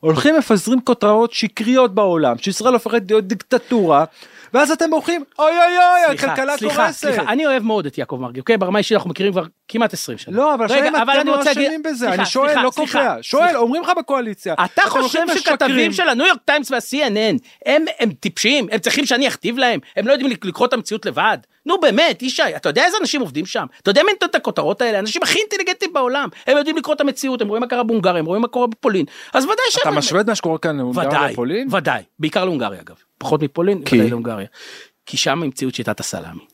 הולכים 0.00 0.36
מפזרים 0.38 0.80
כותרות 0.80 1.32
שקריות 1.32 1.94
בעולם, 1.94 2.38
שישראל 2.38 2.72
הופכת 2.72 3.02
להיות 3.08 3.24
דיקטטורה, 3.28 4.04
ואז 4.54 4.70
אתם 4.70 4.90
בוכים, 4.90 5.24
אוי 5.38 5.50
אוי 5.50 5.58
אוי, 5.58 6.06
סליחה, 6.08 6.26
הכלכלה 6.26 6.56
סליחה, 6.56 6.76
קורסת. 6.76 7.00
סליחה, 7.00 7.22
אני 7.22 7.46
אוהב 7.46 7.62
מאוד 7.62 7.86
את 7.86 7.98
יעקב 7.98 8.16
מרגי, 8.20 8.40
אוקיי? 8.40 8.56
ברמה 8.56 8.78
אישית 8.78 8.94
אנחנו 8.94 9.10
מכירים 9.10 9.32
כבר 9.32 9.44
כמעט 9.68 9.92
20 9.92 10.18
שנה. 10.18 10.36
לא, 10.36 10.54
אבל 10.54 10.66
רגע, 10.70 10.88
אם 10.88 10.96
אבל 10.96 11.20
אתם 11.20 11.26
לא 11.26 11.42
אשמים 11.42 11.82
בזה, 11.82 11.98
סליחה, 11.98 12.14
אני 12.14 12.26
שואל, 12.26 12.48
סליחה, 12.48 12.62
לא 12.62 12.70
סליחה, 12.70 12.98
קובע, 12.98 13.16
שואל, 13.22 13.42
סליחה. 13.44 13.58
אומרים 13.58 13.82
לך 13.82 13.92
בקואליציה, 13.98 14.54
אתה 14.64 14.82
חושב 14.88 15.26
שכתבים. 15.38 15.92
של 15.92 16.08
הניו 16.08 16.26
יורק 16.26 16.40
טיימס 16.44 16.70
וה-CNN 16.70 17.38
הם, 17.66 17.84
הם 17.98 18.10
טיפשים? 18.10 18.66
הם 18.72 18.78
צריכים 18.78 19.06
שאני 19.06 19.28
אכתיב 19.28 19.58
להם? 19.58 19.80
הם 19.96 20.06
לא 20.06 20.12
יודעים 20.12 20.30
לקרוא 20.30 20.66
את 20.66 20.72
המציאות 20.72 21.06
לבד? 21.06 21.38
נו 21.68 21.80
באמת, 21.80 22.22
ישי, 22.22 22.42
אתה 22.56 22.68
יודע 22.68 22.84
איזה 22.84 22.96
אנשים 23.00 23.20
עובדים 23.20 23.46
שם? 23.46 23.66
אתה 23.82 23.90
יודע 23.90 24.02
מי 24.02 24.12
נותן 24.12 24.26
את 24.26 24.34
הכותרות 24.34 24.80
האלה? 24.80 24.96
האנשים 24.96 25.22
הכי 25.22 25.38
אינטליגנטים 25.38 25.92
בעולם. 25.92 26.28
הם 26.46 26.56
יודעים 26.56 26.76
לקרוא 26.76 26.94
את 26.94 27.00
המציאות, 27.00 27.42
הם 27.42 27.48
רואים 27.48 27.60
מה 27.60 27.66
קרה 27.66 27.82
בהונגריה, 27.82 28.18
הם 28.18 28.26
רואים 28.26 28.42
מה 28.42 28.48
קורה 28.48 28.66
בפולין. 28.66 29.04
אז 29.32 29.44
ודאי 29.44 29.56
שהם... 29.70 29.82
אתה 29.82 29.98
משווה 29.98 30.20
את 30.20 30.28
מה 30.28 30.34
שקורה 30.34 30.58
כאן 30.58 30.76
להונגריה 30.76 31.08
ודאי, 31.08 31.32
לפולין? 31.32 31.68
ודאי, 31.74 32.02
בעיקר 32.18 32.44
להונגריה 32.44 32.80
אגב. 32.80 32.96
פחות 33.18 33.42
מפולין? 33.42 33.78
ודאי 33.78 34.10
להונגריה. 34.10 34.46
כי 35.06 35.16
שם 35.16 35.42
המציאו 35.42 35.70
את 35.70 35.74
שיטת 35.74 36.00
הסלאמי. 36.00 36.44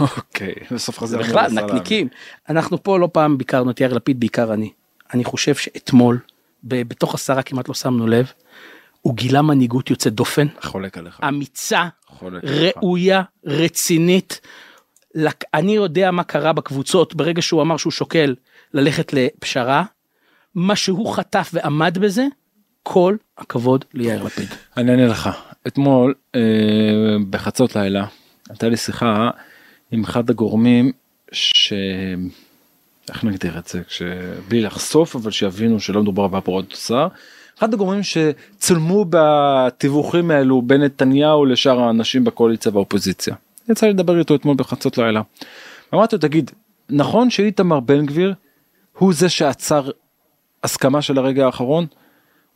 אוקיי, 0.00 0.54
בסוף 0.70 0.98
חזר 0.98 1.18
בכלל, 1.18 1.50
נקניקים. 1.50 2.08
אנחנו 2.48 2.82
פה 2.82 2.98
לא 2.98 3.08
פעם 3.12 3.38
ביקרנו 3.38 3.70
את 3.70 3.80
יאיר 3.80 3.94
לפיד, 3.94 4.20
בעיקר 4.20 4.52
אני. 4.52 4.70
אני 5.14 5.24
חושב 5.24 5.54
שאתמול, 5.54 6.18
ב- 6.64 6.88
בתוך 6.88 7.14
עשרה 7.14 7.42
כמעט 7.42 7.68
לא 7.68 7.74
שמנו 7.74 8.06
לב, 8.06 8.32
הוא 9.04 9.16
גילה 9.16 9.42
מנהיגות 9.42 9.90
יוצאת 9.90 10.12
דופן, 10.14 10.46
חולק 10.62 10.98
עליך. 10.98 11.20
אמיצה, 11.28 11.88
חולק 12.06 12.44
עליך. 12.44 12.76
ראויה, 12.76 13.22
רצינית. 13.46 14.40
לק- 15.14 15.44
אני 15.54 15.72
יודע 15.74 16.10
מה 16.10 16.24
קרה 16.24 16.52
בקבוצות 16.52 17.14
ברגע 17.14 17.42
שהוא 17.42 17.62
אמר 17.62 17.76
שהוא 17.76 17.90
שוקל 17.90 18.34
ללכת 18.74 19.12
לפשרה. 19.12 19.84
מה 20.54 20.76
שהוא 20.76 21.14
חטף 21.14 21.50
ועמד 21.52 21.98
בזה, 21.98 22.26
כל 22.82 23.16
הכבוד 23.38 23.84
ליאיר 23.94 24.22
לפיד. 24.22 24.48
אני 24.76 24.90
אענה 24.90 25.06
לך. 25.06 25.30
אתמול 25.66 26.14
אה, 26.34 26.40
בחצות 27.30 27.76
לילה 27.76 28.06
הייתה 28.48 28.68
לי 28.68 28.76
שיחה 28.76 29.30
עם 29.90 30.04
אחד 30.04 30.30
הגורמים 30.30 30.92
ש... 31.32 31.72
איך 33.08 33.24
נגדיר 33.24 33.58
את 33.58 33.66
זה? 33.68 33.82
כש... 33.84 34.02
בלי 34.48 34.60
לחשוף 34.60 35.16
אבל 35.16 35.30
שיבינו 35.30 35.80
שלא 35.80 36.02
מדובר 36.02 36.28
בהפרות 36.28 36.68
תוצר. 36.70 37.08
אחד 37.58 37.74
הגורמים 37.74 38.00
שצולמו 38.02 39.06
בתיווכים 39.10 40.30
האלו 40.30 40.62
בין 40.62 40.82
נתניהו 40.82 41.44
לשאר 41.44 41.80
האנשים 41.80 42.24
בקואליציה 42.24 42.72
והאופוזיציה. 42.74 43.34
יצא 43.68 43.86
לי 43.86 43.92
לדבר 43.92 44.18
איתו 44.18 44.34
אתמול 44.34 44.56
בחצות 44.56 44.98
לילה. 44.98 45.22
אמרתי 45.94 46.16
לו 46.16 46.20
תגיד 46.20 46.50
נכון 46.90 47.30
שאיתמר 47.30 47.80
בן 47.80 48.06
גביר 48.06 48.34
הוא 48.98 49.12
זה 49.14 49.28
שעצר 49.28 49.90
הסכמה 50.64 51.02
של 51.02 51.18
הרגע 51.18 51.46
האחרון? 51.46 51.86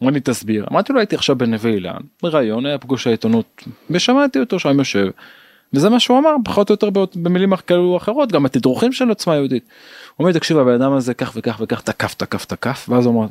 אמר 0.03 0.11
לי 0.11 0.21
תסביר 0.21 0.67
אמרתי 0.73 0.93
לו 0.93 0.99
הייתי 0.99 1.17
עכשיו 1.17 1.37
בנווה 1.37 1.71
אילן 1.71 2.01
בראיון 2.23 2.67
היה 2.67 2.79
פגוש 2.79 3.07
העיתונות 3.07 3.65
ושמעתי 3.91 4.41
אותו 4.41 4.59
שם 4.59 4.79
יושב. 4.79 5.11
וזה 5.73 5.91
מה 5.91 6.01
שהוא 6.01 6.19
אמר 6.19 6.35
פחות 6.45 6.71
או 6.71 6.73
יותר 6.73 6.89
במילים 7.15 7.57
כאלו 7.57 7.83
או 7.83 7.97
אחרות 7.97 8.33
גם 8.33 8.47
התדרוכים 8.47 8.93
של 8.93 9.09
עוצמה 9.09 9.35
יהודית. 9.35 9.65
הוא 10.17 10.25
אומר 10.25 10.39
תקשיב 10.39 10.59
הבן 10.59 10.83
אדם 10.83 10.93
הזה 10.93 11.15
כך 11.15 11.33
וכך 11.37 11.59
וכך 11.61 11.81
תקף 11.81 12.15
תקף 12.15 12.45
תקף 12.45 12.87
ואז 12.89 13.07
הוא 13.07 13.15
אמר 13.15 13.27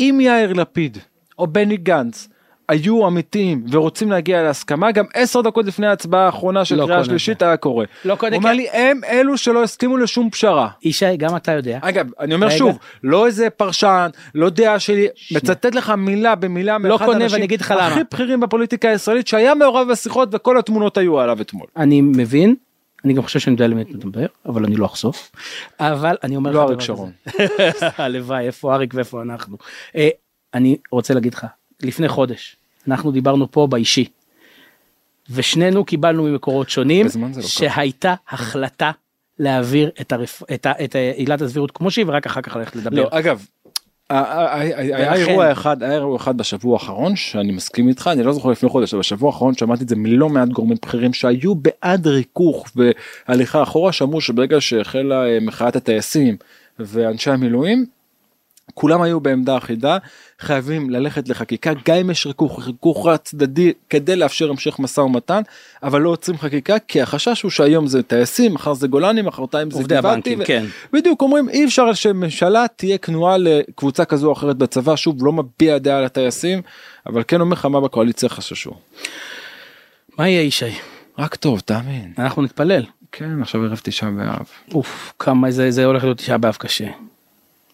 אם 0.00 0.18
יאיר 0.22 0.52
לפיד 0.52 0.98
או 1.38 1.46
בני 1.46 1.76
גנץ 1.76 2.28
היו 2.68 3.06
אמיתיים 3.06 3.64
ורוצים 3.70 4.10
להגיע 4.10 4.42
להסכמה 4.42 4.92
גם 4.92 5.04
עשר 5.14 5.40
דקות 5.40 5.66
לפני 5.66 5.86
ההצבעה 5.86 6.26
האחרונה 6.26 6.64
של 6.64 6.76
לא 6.76 6.86
קריאה 6.86 7.04
שלישית 7.04 7.42
היה 7.42 7.56
קורה. 7.56 7.84
לא 8.04 8.14
קונה, 8.14 8.36
הוא 8.36 8.42
אומר 8.42 8.52
לי 8.52 8.68
הם 8.72 9.00
אלו 9.08 9.36
שלא 9.36 9.62
הסכימו 9.62 9.96
לשום 9.96 10.30
פשרה. 10.30 10.68
ישי, 10.82 11.16
גם 11.16 11.36
אתה 11.36 11.52
יודע. 11.52 11.78
אגב 11.82 12.10
אני 12.20 12.34
אומר 12.34 12.46
רגע. 12.46 12.56
שוב 12.56 12.78
לא 13.04 13.26
איזה 13.26 13.50
פרשן 13.50 14.08
לא 14.34 14.50
דעה 14.50 14.78
שלי 14.78 15.06
מצטט 15.34 15.74
לך 15.74 15.90
מילה 15.90 16.34
במילה 16.34 16.78
מאחד 16.78 16.90
לא 16.90 16.98
קונה, 16.98 17.12
האנשים 17.12 17.32
ואני 17.32 17.44
אגיד 17.44 17.60
לך 17.60 17.70
למה. 17.70 17.86
הכי 17.86 18.00
בכירים 18.12 18.40
בפוליטיקה 18.40 18.88
הישראלית 18.88 19.28
שהיה 19.28 19.54
מעורב 19.54 19.88
בשיחות 19.88 20.28
וכל 20.32 20.58
התמונות 20.58 20.96
היו 20.96 21.20
עליו 21.20 21.40
אתמול. 21.40 21.66
אני 21.76 22.00
מבין, 22.00 22.54
אני 23.04 23.14
גם 23.14 23.22
חושב 23.22 23.38
שאני 23.38 23.54
יודע 23.54 23.66
למי 23.66 23.82
אתה 23.82 23.90
מדבר, 23.94 24.26
אבל 24.46 24.64
אני 24.64 24.76
לא 24.76 24.86
אחשוף. 24.86 25.32
אבל 25.80 26.16
אני 26.22 26.36
אומר 26.36 26.50
לא 26.50 26.62
אריק. 26.62 26.80
שרון. 26.80 27.12
הלוואי, 27.98 28.46
איפה 28.46 28.74
אריק 28.74 28.94
ואיפה 28.94 29.22
אנחנו. 29.22 29.56
אה, 29.96 30.08
אני 30.54 30.76
רוצה 30.90 31.14
להגיד 31.14 31.34
לך, 31.34 31.46
לפני 31.82 32.08
חודש, 32.08 32.56
אנחנו 32.88 33.12
דיברנו 33.12 33.50
פה 33.50 33.66
באישי, 33.66 34.08
ושנינו 35.30 35.84
קיבלנו 35.84 36.22
ממקורות 36.22 36.70
שונים, 36.70 37.06
לא. 37.36 37.42
שהייתה 37.42 38.14
החלטה 38.28 38.90
להעביר 39.38 39.90
את, 40.00 40.12
הרפ... 40.12 40.42
את, 40.54 40.66
ה... 40.66 40.72
את 40.84 40.94
ה- 40.94 41.12
עילת 41.16 41.42
הסבירות 41.42 41.70
כמו 41.70 41.90
שהיא, 41.90 42.04
ורק 42.08 42.26
אחר 42.26 42.40
כך 42.40 42.56
ללכת 42.56 42.76
לדבר. 42.76 42.96
לא 42.96 43.08
אגב. 43.10 43.46
היה 44.10 45.14
אירוע 45.14 45.52
אחד 45.52 45.82
היה 45.82 45.94
אירוע 45.94 46.16
אחד 46.16 46.36
בשבוע 46.36 46.74
האחרון 46.74 47.16
שאני 47.16 47.52
מסכים 47.52 47.88
איתך 47.88 48.10
אני 48.12 48.22
לא 48.22 48.32
זוכר 48.32 48.50
לפני 48.50 48.68
חודש 48.68 48.94
אבל 48.94 49.00
בשבוע 49.00 49.32
האחרון 49.32 49.54
שמעתי 49.54 49.82
את 49.82 49.88
זה 49.88 49.96
מלא 49.96 50.28
מעט 50.28 50.48
גורמים 50.48 50.76
בכירים 50.82 51.12
שהיו 51.12 51.54
בעד 51.54 52.06
ריכוך 52.06 52.66
והליכה 52.76 53.62
אחורה 53.62 53.92
שאמרו 53.92 54.20
שברגע 54.20 54.60
שהחלה 54.60 55.26
אה, 55.26 55.38
מחאת 55.40 55.76
הטייסים 55.76 56.36
ואנשי 56.78 57.30
המילואים 57.30 57.86
כולם 58.74 59.02
היו 59.02 59.20
בעמדה 59.20 59.56
אחידה 59.56 59.98
חייבים 60.40 60.90
ללכת 60.90 61.28
לחקיקה 61.28 61.72
גם 61.88 61.96
אם 61.96 62.10
יש 62.10 62.26
ריכוך 62.26 62.66
ריכוך 62.66 63.08
צדדי 63.24 63.72
כדי 63.90 64.16
לאפשר 64.16 64.50
המשך 64.50 64.78
משא 64.78 65.00
ומתן 65.00 65.42
אבל 65.82 66.00
לא 66.00 66.10
עוצרים 66.10 66.38
חקיקה 66.38 66.78
כי 66.78 67.02
החשש 67.02 67.42
הוא 67.42 67.50
שהיום 67.50 67.86
זה 67.86 68.02
טייסים 68.02 68.54
מחר 68.54 68.74
זה 68.74 68.88
גולני 68.88 69.22
מחרתיים 69.22 69.70
זה 69.70 69.82
גבעתי 69.82 70.36
ו- 70.38 70.44
כן. 70.44 70.64
בדיוק 70.92 71.22
אומרים 71.22 71.48
אי 71.48 71.64
אפשר 71.64 71.92
שממשלה 71.92 72.66
תהיה 72.76 72.98
כנועה 72.98 73.36
לקבוצה 73.38 74.04
כזו 74.04 74.28
או 74.28 74.32
אחרת 74.32 74.56
בצבא 74.56 74.96
שוב 74.96 75.24
לא 75.24 75.32
מביע 75.32 75.78
דעה 75.78 75.98
על 75.98 76.04
הטייסים 76.04 76.62
אבל 77.06 77.22
כן 77.28 77.40
אומר 77.40 77.52
לך 77.52 77.64
מה 77.64 77.80
בקואליציה 77.80 78.28
חששו. 78.28 78.70
מה 80.18 80.28
יהיה 80.28 80.42
ישי? 80.42 80.72
רק 81.18 81.34
טוב 81.34 81.60
תאמין. 81.60 82.12
אנחנו 82.18 82.42
נתפלל. 82.42 82.82
כן 83.12 83.42
עכשיו 83.42 83.64
ערב 83.64 83.80
תשעה 83.82 84.10
באב. 84.10 84.46
אוף, 84.74 85.12
כמה 85.18 85.50
זה, 85.50 85.70
זה 85.70 85.84
הולך 85.84 86.04
להיות 86.04 86.18
תשעה 86.18 86.38
באב 86.38 86.56
קשה. 86.58 86.88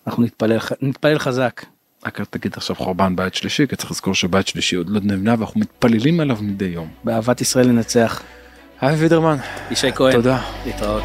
אנחנו 0.07 0.23
נתפלל, 0.23 0.59
נתפלל 0.83 1.19
חזק. 1.19 1.63
רק 2.07 2.21
אל 2.21 2.25
תגיד 2.25 2.53
עכשיו 2.57 2.77
חורבן 2.77 3.17
בית 3.17 3.35
שלישי 3.35 3.67
כי 3.67 3.77
צריך 3.77 3.91
לזכור 3.91 4.15
שבית 4.15 4.47
שלישי 4.47 4.77
עוד 4.77 4.89
לא 4.89 5.01
נבנה 5.05 5.35
ואנחנו 5.39 5.61
מתפללים 5.61 6.21
עליו 6.21 6.39
מדי 6.41 6.65
יום. 6.65 6.89
באהבת 7.05 7.41
ישראל 7.41 7.69
לנצח. 7.69 8.23
אבי 8.83 8.95
וידרמן 8.95 9.37
ישי 9.71 9.93
כהן. 9.93 10.13
תודה. 10.13 10.43
להתראות. 10.67 11.05